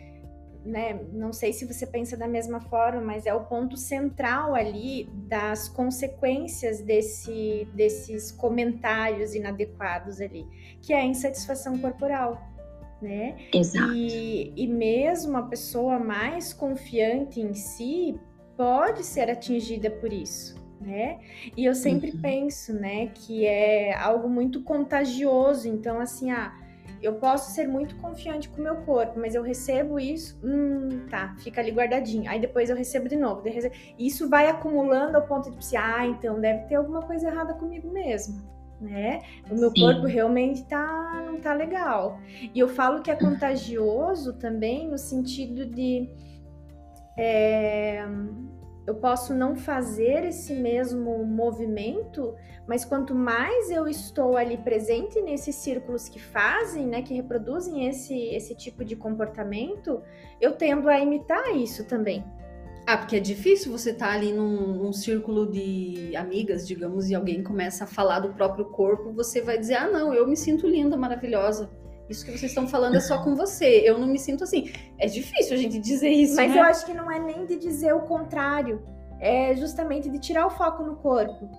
[0.66, 5.10] né, não sei se você pensa da mesma forma, mas é o ponto central ali
[5.28, 10.46] das consequências desse, desses comentários inadequados ali,
[10.82, 12.42] que é a insatisfação corporal,
[13.02, 13.36] né?
[13.54, 13.94] Exato.
[13.94, 18.20] E, e mesmo a pessoa mais confiante em si
[18.56, 20.62] pode ser atingida por isso.
[20.80, 21.22] Né?
[21.56, 22.20] E eu sempre uhum.
[22.22, 25.66] penso, né, que é algo muito contagioso.
[25.66, 26.54] Então, assim, ah,
[27.04, 31.36] eu posso ser muito confiante com o meu corpo, mas eu recebo isso, hum, tá,
[31.40, 32.30] fica ali guardadinho.
[32.30, 33.44] Aí depois eu recebo de novo.
[34.00, 37.92] Isso vai acumulando ao ponto de pensar, ah, então deve ter alguma coisa errada comigo
[37.92, 38.42] mesmo.
[38.80, 39.22] Né?
[39.50, 39.82] O meu Sim.
[39.82, 42.20] corpo realmente tá, não tá legal.
[42.54, 46.10] E eu falo que é contagioso também no sentido de
[47.18, 48.06] é,
[48.86, 52.36] eu posso não fazer esse mesmo movimento,
[52.68, 58.14] mas quanto mais eu estou ali presente nesses círculos que fazem, né, que reproduzem esse,
[58.36, 60.02] esse tipo de comportamento,
[60.40, 62.24] eu tendo a imitar isso também.
[62.86, 67.16] Ah, porque é difícil você estar tá ali num, num, círculo de amigas, digamos, e
[67.16, 70.68] alguém começa a falar do próprio corpo, você vai dizer: ah, não, eu me sinto
[70.68, 71.72] linda, maravilhosa.
[72.10, 73.82] Isso que vocês estão falando é só com você.
[73.84, 74.72] Eu não me sinto assim.
[75.00, 76.36] É difícil a gente dizer isso.
[76.36, 76.60] Mas né?
[76.60, 78.84] eu acho que não é nem de dizer o contrário.
[79.20, 81.50] É justamente de tirar o foco no corpo.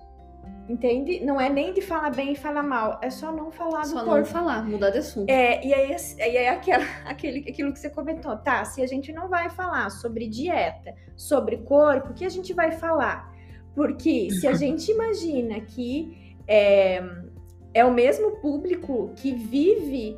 [0.67, 1.23] Entende?
[1.23, 4.05] Não é nem de falar bem e falar mal, é só não falar só do
[4.05, 4.17] corpo.
[4.17, 5.29] não falar, mudar de assunto.
[5.29, 8.65] É, e aí, e aí aquela, aquele, aquilo que você comentou, tá?
[8.65, 12.71] Se a gente não vai falar sobre dieta, sobre corpo, o que a gente vai
[12.71, 13.31] falar?
[13.75, 17.03] Porque se a gente imagina que é,
[17.71, 20.17] é o mesmo público que vive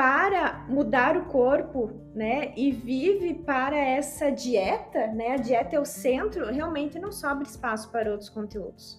[0.00, 5.84] para mudar o corpo, né, e vive para essa dieta, né, a dieta é o
[5.84, 8.98] centro, realmente não sobra espaço para outros conteúdos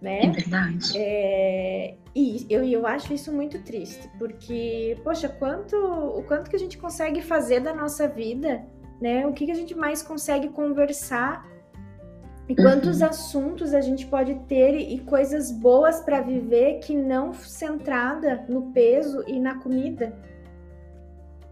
[0.00, 0.24] né?
[0.24, 0.92] É verdade.
[0.96, 6.58] É, e eu, eu acho isso muito triste, porque, poxa, quanto, o quanto que a
[6.58, 8.64] gente consegue fazer da nossa vida,
[9.00, 9.26] né?
[9.26, 11.46] O que, que a gente mais consegue conversar
[12.48, 13.06] e quantos uhum.
[13.06, 19.24] assuntos a gente pode ter e coisas boas para viver que não centrada no peso
[19.26, 20.14] e na comida.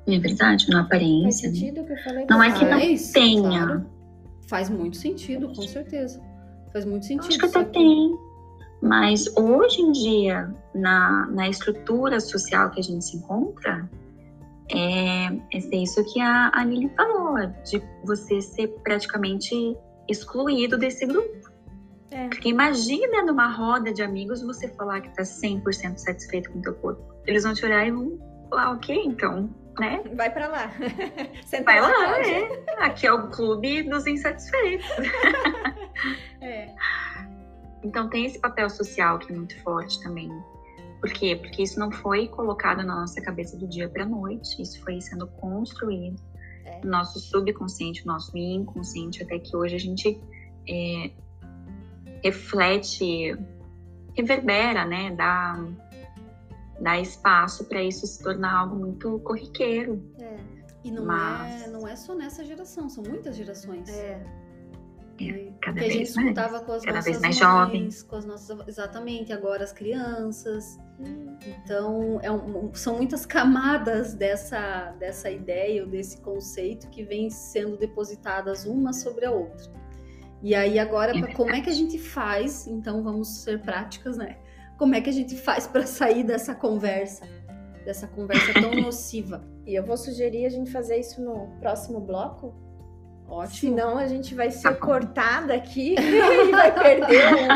[0.07, 1.49] É verdade, na aparência.
[1.49, 1.67] Faz né?
[1.67, 2.27] sentido o que eu falei?
[2.29, 3.67] Não é que não tenha.
[3.67, 3.87] Claro.
[4.47, 6.21] Faz muito sentido, com certeza.
[6.73, 7.29] Faz muito sentido.
[7.29, 8.15] Acho que até tem.
[8.81, 13.89] Mas hoje em dia, na, na estrutura social que a gente se encontra,
[14.71, 19.77] é, é isso que a Anili falou, de você ser praticamente
[20.09, 21.51] excluído desse grupo.
[22.11, 22.29] É.
[22.29, 26.75] Porque imagina numa roda de amigos você falar que tá 100% satisfeito com o teu
[26.75, 27.03] corpo.
[27.27, 30.03] Eles vão te olhar e vão falar, ok, então, né?
[30.15, 30.71] Vai para lá.
[31.65, 32.85] Vai lá, é.
[32.85, 34.87] Aqui é o clube dos insatisfeitos.
[36.41, 36.69] é.
[37.83, 40.31] Então tem esse papel social que é muito forte também.
[41.01, 41.37] Por quê?
[41.37, 45.01] Porque isso não foi colocado na nossa cabeça do dia para a noite, isso foi
[45.01, 46.17] sendo construído
[46.65, 46.81] é.
[46.83, 50.21] no nosso subconsciente, no nosso inconsciente, até que hoje a gente
[50.69, 51.11] é,
[52.23, 53.37] reflete,
[54.17, 55.15] reverbera, né?
[55.15, 55.65] Dá,
[56.81, 60.03] dá espaço para isso se tornar algo muito corriqueiro.
[60.19, 60.37] É.
[60.85, 61.63] E não, Mas...
[61.63, 63.89] é, não é só nessa geração, são muitas gerações.
[63.89, 64.44] É.
[65.61, 67.89] Cada que a gente escutava com as cada nossas vez mais mães, jovem.
[68.09, 70.79] com as nossas exatamente agora as crianças.
[70.99, 71.37] Hum.
[71.47, 77.77] Então é um, são muitas camadas dessa dessa ideia ou desse conceito que vem sendo
[77.77, 79.73] depositadas uma sobre a outra.
[80.43, 82.67] E aí agora é como é que a gente faz?
[82.67, 84.37] Então vamos ser práticas, né?
[84.77, 87.27] Como é que a gente faz para sair dessa conversa,
[87.85, 89.43] dessa conversa tão nociva?
[89.67, 92.55] E eu vou sugerir a gente fazer isso no próximo bloco,
[93.29, 93.57] Ótimo.
[93.57, 97.49] Senão a gente vai ser tá cortada aqui e vai perder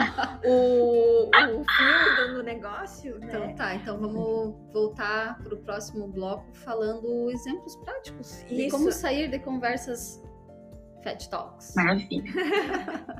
[0.44, 3.18] o, o, o fio do negócio.
[3.22, 3.54] Então né?
[3.54, 8.54] tá, então vamos voltar para o próximo bloco falando exemplos práticos Isso.
[8.54, 10.22] e como sair de conversas
[11.02, 11.74] Fat Talks.
[11.76, 12.32] Maravilha.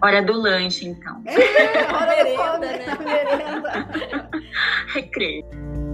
[0.02, 1.22] Hora do lanche, então.
[1.26, 2.98] É, hora merenda, né?
[3.04, 4.30] Merenda.
[4.94, 5.87] Recreio.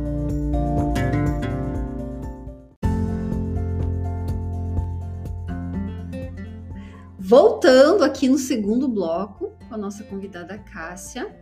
[7.26, 11.34] Voltando aqui no segundo bloco com a nossa convidada Cássia.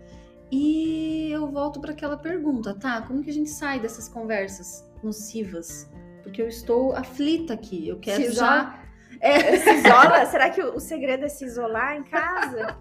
[0.48, 3.02] E eu volto para aquela pergunta, tá?
[3.02, 5.90] Como que a gente sai dessas conversas nocivas?
[6.22, 7.88] Porque eu estou aflita aqui.
[7.88, 8.80] Eu quero se já.
[9.20, 9.58] É.
[9.58, 10.24] Se isola?
[10.26, 12.78] Será que o segredo é se isolar em casa?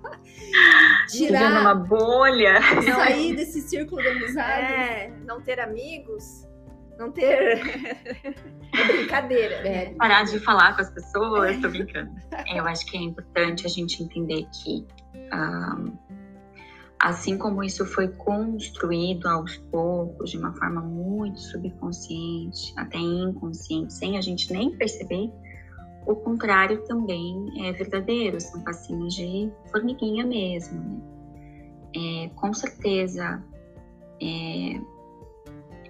[1.09, 2.59] Tirar uma bolha.
[2.83, 4.73] Sair desse círculo de amizade.
[4.73, 6.45] É, não ter amigos
[7.01, 7.23] não ter
[8.73, 9.55] é brincadeira.
[9.67, 12.11] É, parar de falar com as pessoas, tô brincando.
[12.31, 14.85] É, eu acho que é importante a gente entender que
[15.33, 15.97] um,
[16.99, 24.17] assim como isso foi construído aos poucos, de uma forma muito subconsciente, até inconsciente, sem
[24.17, 25.31] a gente nem perceber,
[26.05, 31.01] o contrário também é verdadeiro, são passinhos de formiguinha mesmo, né?
[31.93, 33.43] É, com certeza,
[34.21, 34.79] é,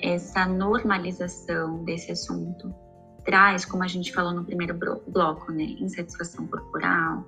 [0.02, 2.74] essa normalização desse assunto
[3.24, 7.26] traz, como a gente falou no primeiro bloco, né, insatisfação corporal.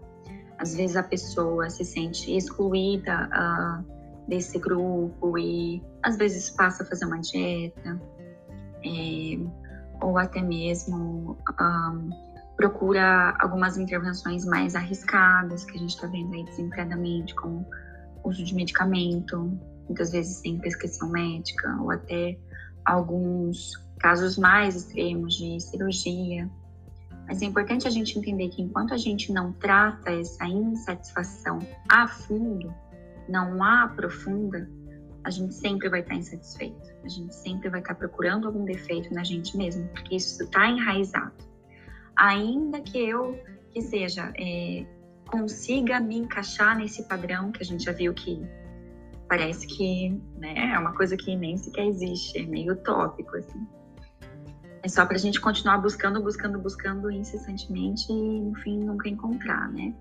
[0.57, 6.85] Às vezes a pessoa se sente excluída uh, desse grupo e às vezes passa a
[6.85, 8.01] fazer uma dieta,
[8.83, 9.39] é,
[10.01, 11.95] ou até mesmo um, ah,
[12.57, 17.65] procura algumas intervenções mais arriscadas que a gente está vendo aí desenfreadamente, como
[18.23, 19.57] uso de medicamento,
[19.87, 22.37] muitas vezes sem prescrição médica, ou até
[22.85, 26.49] alguns casos mais extremos de cirurgia.
[27.27, 32.07] Mas é importante a gente entender que enquanto a gente não trata essa insatisfação a
[32.07, 32.73] fundo,
[33.29, 34.69] não a aprofunda,
[35.23, 36.93] a gente sempre vai estar insatisfeito.
[37.03, 41.33] A gente sempre vai estar procurando algum defeito na gente mesmo, porque isso está enraizado.
[42.15, 43.39] Ainda que eu
[43.73, 44.85] que seja, é,
[45.25, 48.39] consiga me encaixar nesse padrão que a gente já viu que
[49.27, 53.67] parece que né, é uma coisa que nem sequer existe, é meio utópico, assim.
[54.83, 59.71] É só para a gente continuar buscando, buscando, buscando incessantemente e, no fim, nunca encontrar,
[59.71, 59.93] né?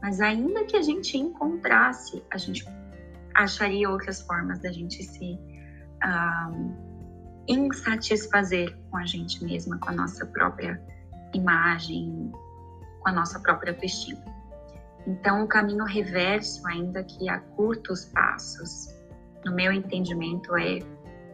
[0.00, 2.64] Mas ainda que a gente encontrasse, a gente
[3.34, 5.38] acharia outras formas da gente se
[7.46, 10.82] insatisfazer com a gente mesma, com a nossa própria
[11.34, 12.32] imagem,
[13.00, 14.31] com a nossa própria autoestima.
[15.06, 18.88] Então, o caminho reverso, ainda que a curtos passos,
[19.44, 20.78] no meu entendimento, é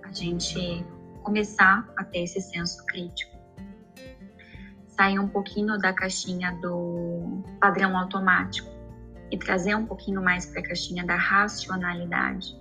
[0.04, 0.84] a gente
[1.22, 3.36] começar a ter esse senso crítico.
[4.86, 8.68] Sair um pouquinho da caixinha do padrão automático
[9.30, 12.56] e trazer um pouquinho mais para a caixinha da racionalidade.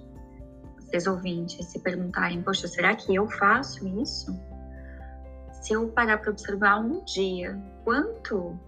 [0.77, 4.37] Vocês ouvintes se perguntarem: poxa, será que eu faço isso?
[5.61, 8.59] Se eu parar para observar um dia, quanto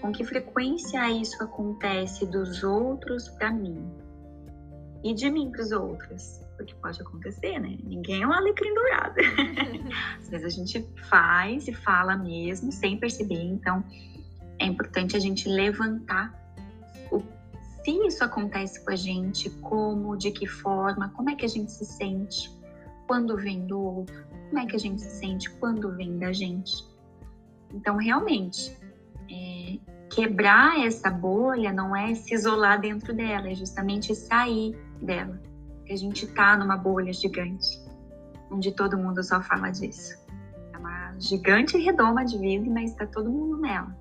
[0.00, 3.90] com que frequência isso acontece dos outros para mim
[5.02, 6.40] e de mim para os outros?
[6.56, 7.76] Porque pode acontecer, né?
[7.82, 9.16] Ninguém é um alecrim dourado.
[10.20, 13.42] Às vezes a gente faz e fala mesmo sem perceber.
[13.42, 13.84] Então
[14.58, 16.32] é importante a gente levantar
[17.10, 17.20] o
[17.84, 21.70] se isso acontece com a gente, como, de que forma, como é que a gente
[21.70, 22.50] se sente
[23.06, 26.82] quando vem do outro, como é que a gente se sente quando vem da gente.
[27.74, 28.74] Então, realmente,
[30.10, 35.40] quebrar essa bolha não é se isolar dentro dela, é justamente sair dela.
[35.90, 37.80] A gente tá numa bolha gigante,
[38.50, 40.14] onde todo mundo só fala disso.
[40.72, 43.94] É uma gigante redoma de vida, mas está todo mundo nela.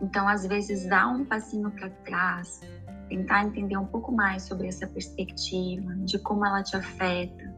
[0.00, 2.60] Então, às vezes, dar um passinho para trás,
[3.08, 7.54] tentar entender um pouco mais sobre essa perspectiva, de como ela te afeta,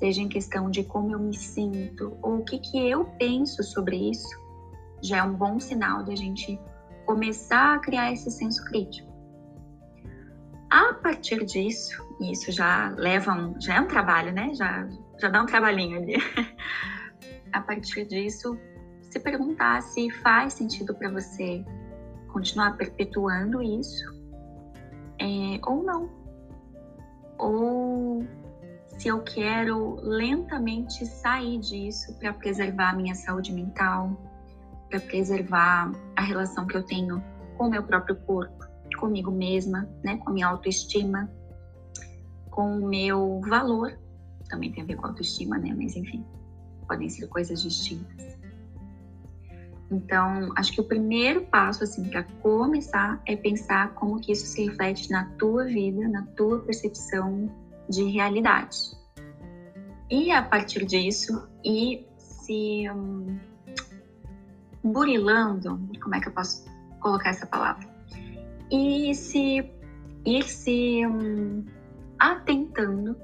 [0.00, 4.10] seja em questão de como eu me sinto ou o que, que eu penso sobre
[4.10, 4.28] isso,
[5.02, 6.60] já é um bom sinal de a gente
[7.06, 9.10] começar a criar esse senso crítico.
[10.70, 14.54] A partir disso, e isso já leva um, já é um trabalho, né?
[14.54, 14.86] Já,
[15.18, 16.14] já dá um trabalhinho ali.
[17.52, 18.56] a partir disso,
[19.00, 21.64] se perguntar se faz sentido para você
[22.32, 24.04] continuar perpetuando isso
[25.18, 26.08] é, ou não.
[27.36, 28.24] Ou
[28.96, 34.16] se eu quero lentamente sair disso para preservar a minha saúde mental,
[34.90, 37.22] para preservar a relação que eu tenho
[37.56, 38.64] com o meu próprio corpo,
[38.98, 41.30] comigo mesma, né, com a minha autoestima,
[42.50, 43.98] com o meu valor,
[44.48, 46.24] também tem a ver com autoestima, né, mas enfim,
[46.86, 48.38] podem ser coisas distintas.
[49.90, 54.66] Então, acho que o primeiro passo assim para começar é pensar como que isso se
[54.66, 57.50] reflete na tua vida, na tua percepção
[57.88, 58.78] de realidade.
[60.08, 63.38] E a partir disso, ir se um,
[64.82, 66.64] burilando, como é que eu posso
[67.00, 67.88] colocar essa palavra?
[68.70, 69.70] E se
[70.24, 71.64] ir se um,
[72.18, 73.16] atentando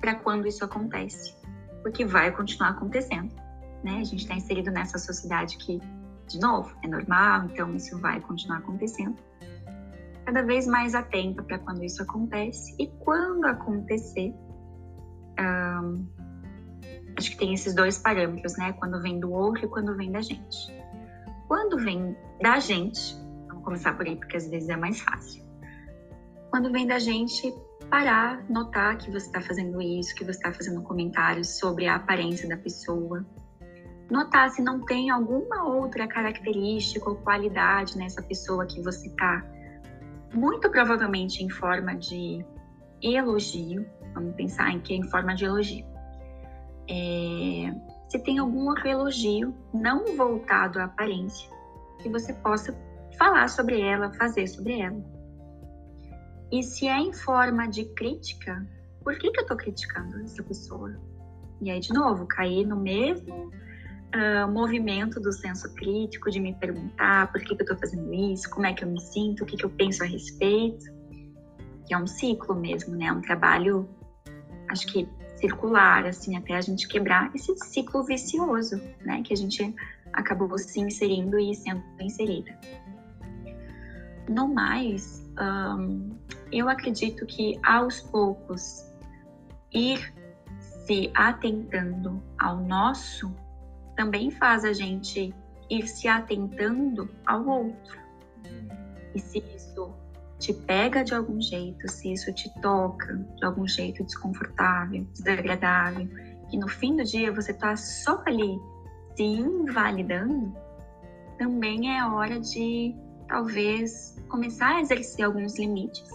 [0.00, 1.34] para quando isso acontece,
[1.82, 3.34] porque vai continuar acontecendo,
[3.82, 3.98] né?
[4.00, 5.80] A gente está inserido nessa sociedade que,
[6.28, 9.16] de novo, é normal, então isso vai continuar acontecendo.
[10.24, 14.34] Cada vez mais atenta para quando isso acontece e quando acontecer,
[15.38, 16.06] um,
[17.18, 18.72] acho que tem esses dois parâmetros, né?
[18.74, 20.72] Quando vem do outro e quando vem da gente.
[21.48, 23.16] Quando vem da gente,
[23.48, 25.44] vamos começar por aí, porque às vezes é mais fácil.
[26.50, 27.52] Quando vem da gente,
[27.90, 32.48] parar, notar que você está fazendo isso, que você está fazendo comentários sobre a aparência
[32.48, 33.24] da pessoa.
[34.10, 39.44] Notar se não tem alguma outra característica ou qualidade nessa pessoa que você está,
[40.32, 42.44] muito provavelmente em forma de
[43.02, 43.86] elogio.
[44.14, 45.95] Vamos pensar em que em forma de elogio.
[46.88, 47.74] É,
[48.08, 51.50] se tem algum outro elogio não voltado à aparência,
[52.00, 52.76] que você possa
[53.18, 55.02] falar sobre ela, fazer sobre ela.
[56.52, 58.64] E se é em forma de crítica,
[59.02, 60.94] por que, que eu estou criticando essa pessoa?
[61.60, 63.50] E aí, de novo, cair no mesmo
[64.14, 68.48] uh, movimento do senso crítico, de me perguntar por que, que eu estou fazendo isso,
[68.50, 70.84] como é que eu me sinto, o que, que eu penso a respeito.
[71.86, 73.10] Que é um ciclo mesmo, né?
[73.12, 73.88] Um trabalho,
[74.68, 79.74] acho que circular, assim, até a gente quebrar esse ciclo vicioso, né, que a gente
[80.12, 82.58] acabou se inserindo e sendo inserida.
[84.28, 85.30] No mais,
[86.50, 88.90] eu acredito que aos poucos
[89.72, 90.12] ir
[90.58, 93.34] se atentando ao nosso
[93.94, 95.34] também faz a gente
[95.68, 97.98] ir se atentando ao outro.
[99.14, 99.92] E se isso
[100.46, 106.08] te pega de algum jeito, se isso te toca de algum jeito desconfortável, desagradável,
[106.48, 108.56] que no fim do dia você tá só ali
[109.16, 110.54] se invalidando,
[111.36, 112.94] também é hora de
[113.26, 116.08] talvez começar a exercer alguns limites.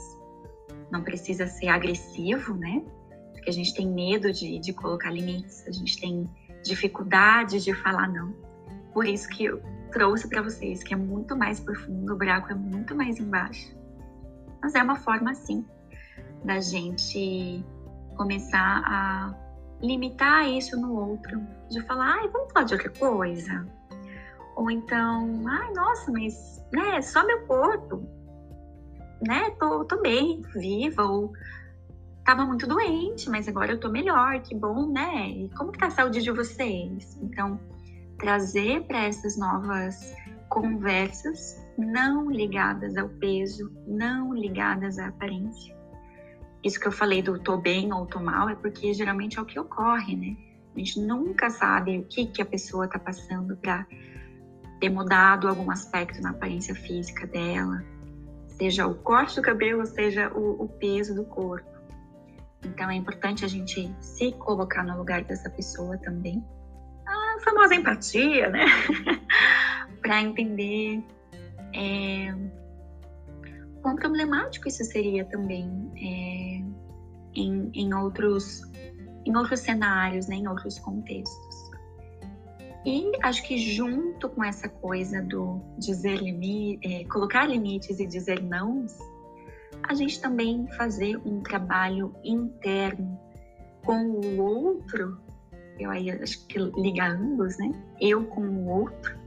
[0.90, 2.82] Não precisa ser agressivo, né?
[3.34, 6.30] Porque a gente tem medo de, de colocar limites, a gente tem
[6.64, 8.34] dificuldade de falar não.
[8.94, 9.62] Por isso que eu
[9.92, 13.81] trouxe para vocês que é muito mais profundo, o buraco é muito mais embaixo.
[14.62, 15.66] Mas é uma forma, sim,
[16.44, 17.66] da gente
[18.16, 19.34] começar a
[19.82, 23.68] limitar isso no outro, de falar, ai, vamos falar de outra coisa.
[24.56, 28.04] Ou então, ai, nossa, mas, né, só meu corpo,
[29.26, 31.34] né, tô, tô bem, viva, ou
[32.24, 35.30] tava muito doente, mas agora eu tô melhor, que bom, né?
[35.30, 37.18] E como que tá a saúde de vocês?
[37.22, 37.60] Então,
[38.20, 40.14] trazer para essas novas
[40.50, 45.76] conversas não ligadas ao peso, não ligadas à aparência.
[46.64, 49.46] Isso que eu falei do tô bem ou tô mal é porque geralmente é o
[49.46, 50.38] que ocorre, né?
[50.76, 53.86] A gente nunca sabe o que, que a pessoa tá passando para
[54.80, 57.84] ter mudado algum aspecto na aparência física dela,
[58.48, 61.70] seja o corte do cabelo, seja o, o peso do corpo.
[62.64, 66.44] Então é importante a gente se colocar no lugar dessa pessoa também.
[67.08, 68.66] A famosa empatia, né?
[70.02, 71.04] para entender
[71.74, 72.36] é,
[73.82, 78.62] quão problemático isso seria também é, em, em, outros,
[79.26, 80.36] em outros cenários, né?
[80.36, 81.72] em outros contextos.
[82.86, 88.42] E acho que junto com essa coisa do dizer limite, é, colocar limites e dizer
[88.42, 88.86] não,
[89.84, 93.20] a gente também fazer um trabalho interno
[93.86, 95.20] com o outro,
[95.80, 97.72] eu aí acho que liga ambos, né?
[98.00, 99.18] Eu com o outro,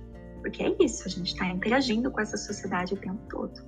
[0.44, 3.64] porque é isso, a gente está interagindo com essa sociedade o tempo todo.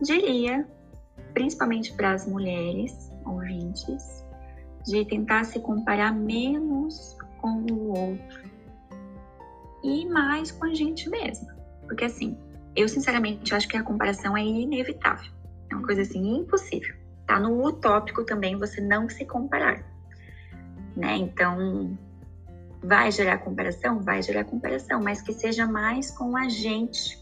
[0.00, 0.66] Diria,
[1.34, 4.24] principalmente para as mulheres ouvintes,
[4.86, 8.50] de tentar se comparar menos com o outro
[9.84, 11.54] e mais com a gente mesma.
[11.82, 12.34] Porque assim,
[12.74, 15.30] eu sinceramente acho que a comparação é inevitável.
[15.70, 16.94] É uma coisa assim impossível.
[17.26, 19.84] Tá no utópico também você não se comparar.
[20.96, 21.18] Né?
[21.18, 21.98] Então,
[22.82, 24.00] vai gerar comparação?
[24.00, 27.18] Vai gerar comparação, mas que seja mais com a gente,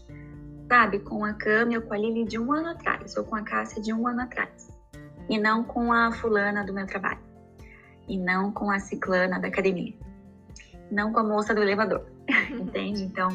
[0.67, 0.99] sabe?
[0.99, 3.81] Com a Cami ou com a Lili de um ano atrás, ou com a Cássia
[3.81, 4.67] de um ano atrás.
[5.29, 7.19] E não com a fulana do meu trabalho.
[8.07, 9.93] E não com a ciclana da academia.
[10.89, 12.05] Não com a moça do elevador.
[12.49, 13.03] Entende?
[13.03, 13.29] Então,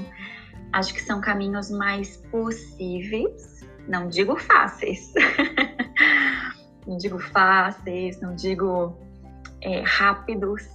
[0.73, 3.53] acho que são caminhos mais possíveis
[3.87, 5.13] não digo fáceis.
[6.87, 8.97] não digo fáceis, não digo
[9.61, 10.67] é, rápidos,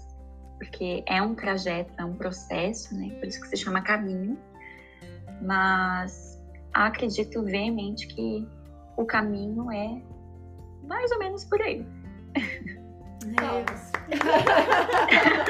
[0.57, 3.09] porque é um trajeto, é um processo, né?
[3.19, 4.37] Por isso que se chama caminho.
[5.41, 6.41] Mas
[6.73, 8.47] acredito veemente que
[8.97, 10.01] o caminho é
[10.83, 11.85] mais ou menos por aí.
[13.35, 13.91] Palmas.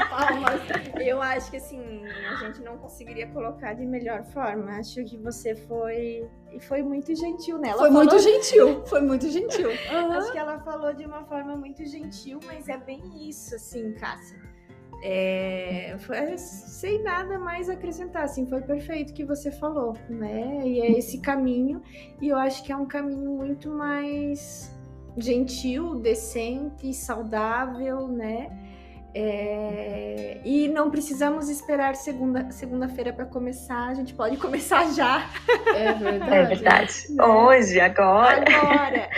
[0.10, 0.62] Palmas.
[0.99, 4.72] Eu acho que assim, a gente não conseguiria colocar de melhor forma.
[4.78, 7.78] Acho que você foi e foi muito gentil nela.
[7.78, 8.03] Foi falou...
[8.03, 9.70] muito gentil, foi muito gentil.
[9.70, 10.12] Uhum.
[10.14, 14.47] Acho que ela falou de uma forma muito gentil, mas é bem isso, assim, Cássia.
[15.04, 20.62] É, foi, sem nada mais acrescentar, assim, foi perfeito o que você falou, né?
[20.66, 21.82] E é esse caminho,
[22.22, 24.76] e eu acho que é um caminho muito mais
[25.16, 28.50] gentil, decente, saudável, né?
[29.14, 30.39] É...
[30.43, 35.30] E não precisamos esperar segunda, segunda-feira para começar, a gente pode começar já.
[35.76, 36.34] É verdade.
[36.34, 36.93] É verdade.
[37.10, 37.24] Né?
[37.24, 38.45] Hoje, agora.
[38.48, 39.10] Agora,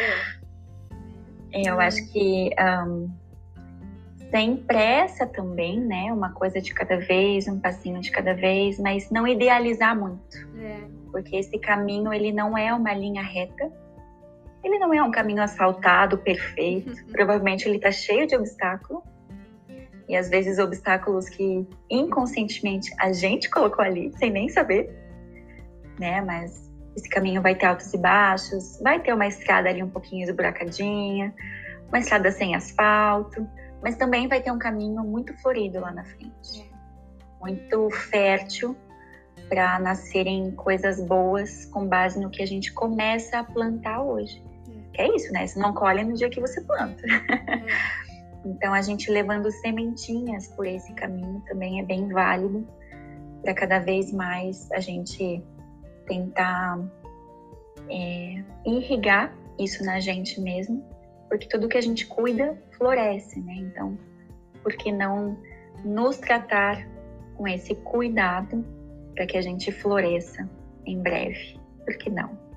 [1.51, 1.67] é.
[1.67, 3.09] Eu acho que um,
[4.29, 6.11] sem pressa também, né?
[6.13, 10.37] Uma coisa de cada vez, um passinho de cada vez, mas não idealizar muito.
[10.57, 10.81] É.
[11.11, 13.71] Porque esse caminho, ele não é uma linha reta
[14.63, 16.89] ele não é um caminho asfaltado, perfeito.
[16.89, 17.11] Uhum.
[17.11, 19.03] Provavelmente ele está cheio de obstáculos.
[20.07, 24.89] E às vezes obstáculos que inconscientemente a gente colocou ali, sem nem saber.
[25.99, 26.19] Né?
[26.21, 30.23] Mas esse caminho vai ter altos e baixos, vai ter uma estrada ali um pouquinho
[30.23, 31.33] esburacadinha,
[31.87, 33.47] uma estrada sem asfalto,
[33.81, 36.61] mas também vai ter um caminho muito florido lá na frente.
[36.61, 36.79] É.
[37.41, 38.75] Muito fértil
[39.47, 44.43] para nascerem coisas boas com base no que a gente começa a plantar hoje
[44.99, 45.47] que é isso, né?
[45.47, 47.01] Você não colhe no dia que você planta.
[47.05, 47.87] É.
[48.45, 52.67] então, a gente levando sementinhas por esse caminho também é bem válido
[53.41, 55.41] para cada vez mais a gente
[56.05, 56.79] tentar
[57.89, 60.83] é, irrigar isso na gente mesmo,
[61.29, 63.53] porque tudo que a gente cuida floresce, né?
[63.55, 63.97] Então,
[64.63, 65.37] por que não
[65.85, 66.85] nos tratar
[67.35, 68.65] com esse cuidado
[69.15, 70.49] para que a gente floresça
[70.85, 71.59] em breve?
[71.85, 72.49] Por que não?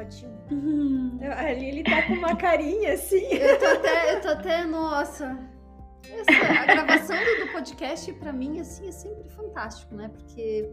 [0.00, 0.32] ótimo.
[0.50, 1.18] Uhum.
[1.22, 3.26] A Lili tá com uma carinha assim.
[3.30, 5.38] Eu tô até, eu tô até nossa.
[6.08, 10.08] Essa, a gravação do, podcast, para mim, assim, é sempre fantástico, né?
[10.08, 10.68] Porque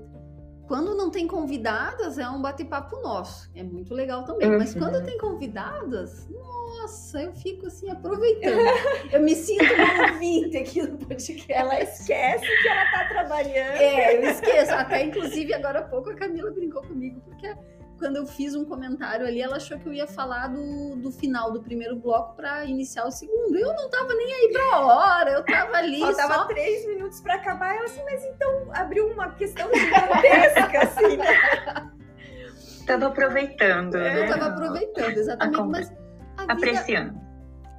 [0.68, 3.50] quando não tem convidadas, é um bate-papo nosso.
[3.56, 4.50] É muito legal também.
[4.50, 4.58] Uhum.
[4.58, 8.60] Mas quando tem convidadas, nossa, eu fico assim aproveitando.
[9.12, 11.52] eu me sinto uma ouvinte aqui no podcast.
[11.52, 13.78] Ela esquece que ela tá trabalhando.
[13.78, 14.74] É, eu esqueço.
[14.74, 17.56] Até inclusive agora há pouco a Camila brincou comigo, porque
[17.98, 21.52] quando eu fiz um comentário ali, ela achou que eu ia falar do, do final
[21.52, 23.58] do primeiro bloco para iniciar o segundo.
[23.58, 26.00] Eu não tava nem aí pra hora, eu tava ali.
[26.00, 26.46] Faltava só...
[26.46, 27.76] três minutos para acabar.
[27.76, 31.92] Ela assim, mas então abriu uma questão gigantesca, assim, né?
[32.88, 33.96] Tava aproveitando.
[33.96, 35.68] É, eu tava aproveitando, exatamente.
[35.68, 35.92] Mas
[36.38, 37.22] a vida, apreciando.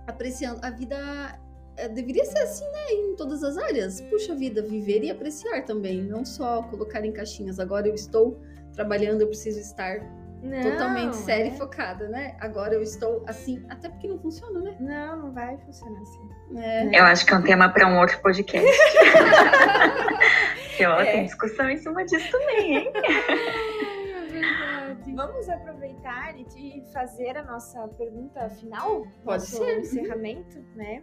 [0.07, 0.61] Apreciando.
[0.63, 1.41] A vida
[1.79, 2.91] é, deveria ser assim, né?
[2.91, 4.03] Em todas as áreas.
[4.03, 6.03] Puxa vida, viver e apreciar também.
[6.03, 7.59] Não só colocar em caixinhas.
[7.59, 8.39] Agora eu estou
[8.79, 9.99] trabalhando, eu preciso estar
[10.41, 11.53] não, totalmente séria é.
[11.55, 12.37] e focada, né?
[12.41, 14.77] Agora eu estou assim, até porque não funciona, né?
[14.79, 16.29] Não, não vai funcionar assim.
[16.57, 17.01] É.
[17.01, 18.65] Eu acho que é um tema para um outro podcast.
[20.77, 21.13] que ó, é.
[21.13, 22.93] tem discussão em cima disso também, hein?
[24.31, 29.05] É Vamos aproveitar e te fazer a nossa pergunta final?
[29.25, 29.81] Pode ser.
[29.81, 31.03] encerramento, né?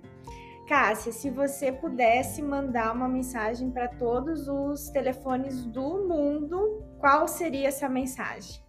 [0.67, 7.67] Cássia, se você pudesse mandar uma mensagem para todos os telefones do mundo, qual seria
[7.67, 8.59] essa mensagem?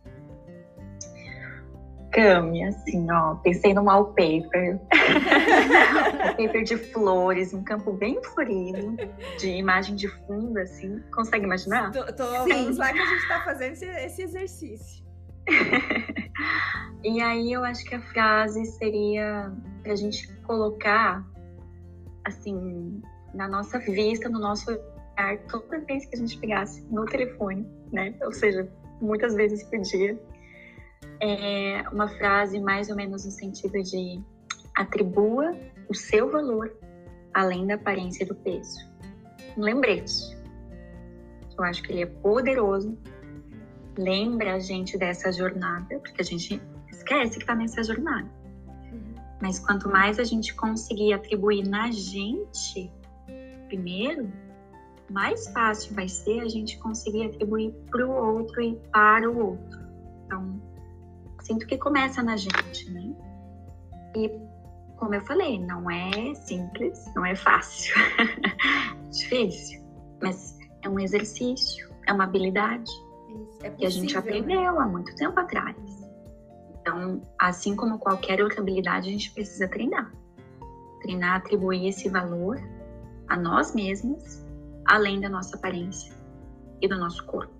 [2.12, 4.78] Cami, assim, ó, pensei no wallpaper.
[6.22, 8.95] wallpaper de flores, um campo bem florido,
[9.39, 11.03] de imagem de fundo, assim.
[11.14, 11.91] Consegue imaginar?
[11.93, 15.07] Tô, tô, vamos lá que a gente tá fazendo esse, esse exercício.
[17.03, 19.51] e aí eu acho que a frase seria
[19.82, 21.24] pra gente colocar
[22.22, 23.01] assim,
[23.32, 24.78] na nossa vista, no nosso
[25.48, 28.14] toda vez que a gente pegasse no telefone, né?
[28.22, 28.68] Ou seja,
[29.00, 30.18] muitas vezes por dia.
[31.20, 34.20] É uma frase mais ou menos no sentido de
[34.76, 35.56] atribua
[35.88, 36.76] o seu valor
[37.32, 38.78] além da aparência do peso.
[39.56, 40.36] Um lembrete.
[41.56, 42.98] Eu acho que ele é poderoso.
[43.96, 46.60] Lembra a gente dessa jornada, porque a gente
[46.90, 48.30] esquece que está nessa jornada.
[49.40, 52.90] Mas quanto mais a gente conseguir atribuir na gente
[53.68, 54.30] primeiro,
[55.11, 59.80] mais fácil vai ser a gente conseguir atribuir para o outro e para o outro.
[60.24, 60.61] Então,
[61.42, 63.14] sinto que começa na gente, né?
[64.16, 64.30] E,
[64.96, 69.84] como eu falei, não é simples, não é fácil, é difícil,
[70.22, 72.90] mas é um exercício, é uma habilidade
[73.62, 74.18] é possível, que a gente né?
[74.20, 74.78] aprendeu né?
[74.78, 75.76] há muito tempo atrás.
[76.80, 80.12] Então, assim como qualquer outra habilidade, a gente precisa treinar.
[81.02, 82.61] Treinar, atribuir esse valor
[83.28, 84.45] a nós mesmos,
[84.87, 86.14] além da nossa aparência
[86.80, 87.55] e do nosso corpo.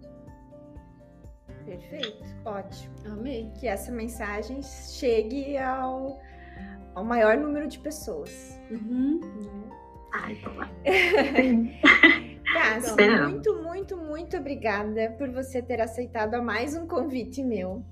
[1.65, 2.95] Perfeito, ótimo.
[3.07, 3.51] Amei.
[3.59, 6.21] Que essa mensagem chegue ao,
[6.95, 8.61] ao maior número de pessoas.
[8.71, 9.21] Uhum.
[10.13, 10.41] Ai.
[12.53, 17.85] Cássia, muito, muito, muito obrigada por você ter aceitado a mais um convite meu.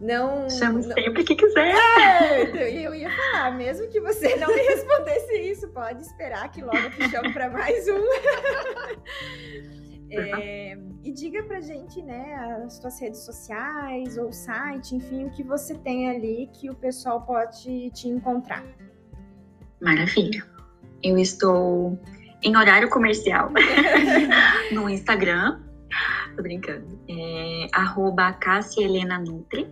[0.00, 0.48] Não.
[0.50, 1.74] Chame sempre que quiser.
[1.74, 6.62] É, então, eu ia falar, mesmo que você não me respondesse isso, pode esperar que
[6.62, 8.06] logo te chamo para mais um.
[10.08, 12.34] É, e diga pra gente, né,
[12.64, 17.22] as suas redes sociais ou site, enfim, o que você tem ali que o pessoal
[17.22, 18.62] pode te encontrar.
[19.80, 20.44] Maravilha.
[21.02, 21.98] Eu estou
[22.42, 23.50] em horário comercial
[24.72, 25.60] no Instagram.
[26.36, 27.00] Tô brincando.
[27.08, 29.68] É, arroba Cassia Helena Nutri.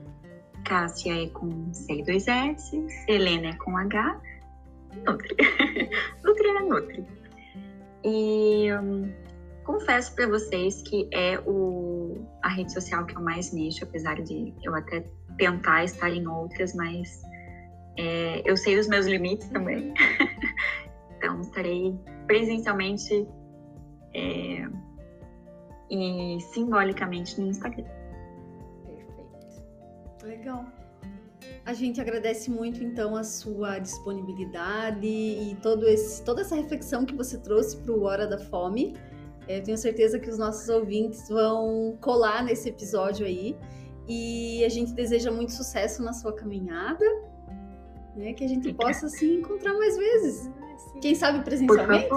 [0.64, 4.20] Cássia é com C e dois S, Helena é com H,
[5.04, 5.36] Nutri.
[6.24, 7.06] Nutri é Nutri.
[8.04, 9.12] E um,
[9.64, 14.54] confesso para vocês que é o, a rede social que eu mais mexo, apesar de
[14.62, 15.04] eu até
[15.38, 17.22] tentar estar em outras, mas
[17.98, 19.92] é, eu sei os meus limites também.
[21.16, 23.26] Então estarei presencialmente
[24.12, 24.68] é,
[25.90, 27.86] e simbolicamente no Instagram.
[30.24, 30.64] Legal.
[31.64, 37.14] A gente agradece muito então a sua disponibilidade e todo esse, toda essa reflexão que
[37.14, 38.96] você trouxe para o Hora da Fome.
[39.46, 43.56] Eu tenho certeza que os nossos ouvintes vão colar nesse episódio aí.
[44.08, 47.04] E a gente deseja muito sucesso na sua caminhada,
[48.16, 48.32] né?
[48.34, 50.50] Que a gente possa se encontrar mais vezes.
[50.60, 52.08] Ah, Quem sabe presencialmente?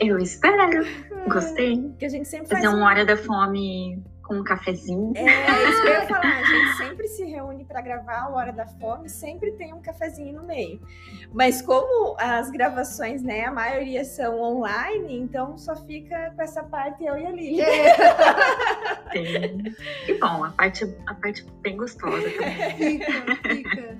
[0.00, 0.84] Eu espero.
[1.28, 1.92] Gostei.
[1.98, 5.12] Que a gente sempre fazer um Hora da Fome com um cafezinho.
[5.14, 6.38] É, é isso que eu ia falar.
[6.38, 10.34] A gente sempre se reúne para gravar a Hora da Fome, sempre tem um cafezinho
[10.34, 10.80] no meio.
[11.32, 17.04] Mas como as gravações, né, a maioria são online, então só fica com essa parte
[17.04, 17.60] eu e a Lili.
[17.60, 17.96] É.
[20.04, 22.98] Que bom, a parte, a parte bem gostosa também.
[23.00, 23.98] Fica, fica.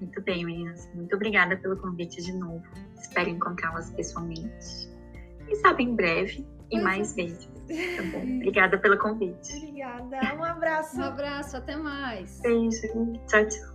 [0.00, 0.90] Muito bem, meninas.
[0.94, 2.62] Muito obrigada pelo convite de novo.
[3.00, 4.90] Espero encontrá-las pessoalmente.
[5.46, 7.51] Quem sabe em breve e mais vezes.
[7.68, 9.56] Tá Obrigada pelo convite.
[9.56, 10.34] Obrigada.
[10.36, 10.98] Um abraço.
[10.98, 11.56] Um abraço.
[11.56, 12.40] Até mais.
[12.40, 13.12] Beijo.
[13.26, 13.72] Tchau, tchau.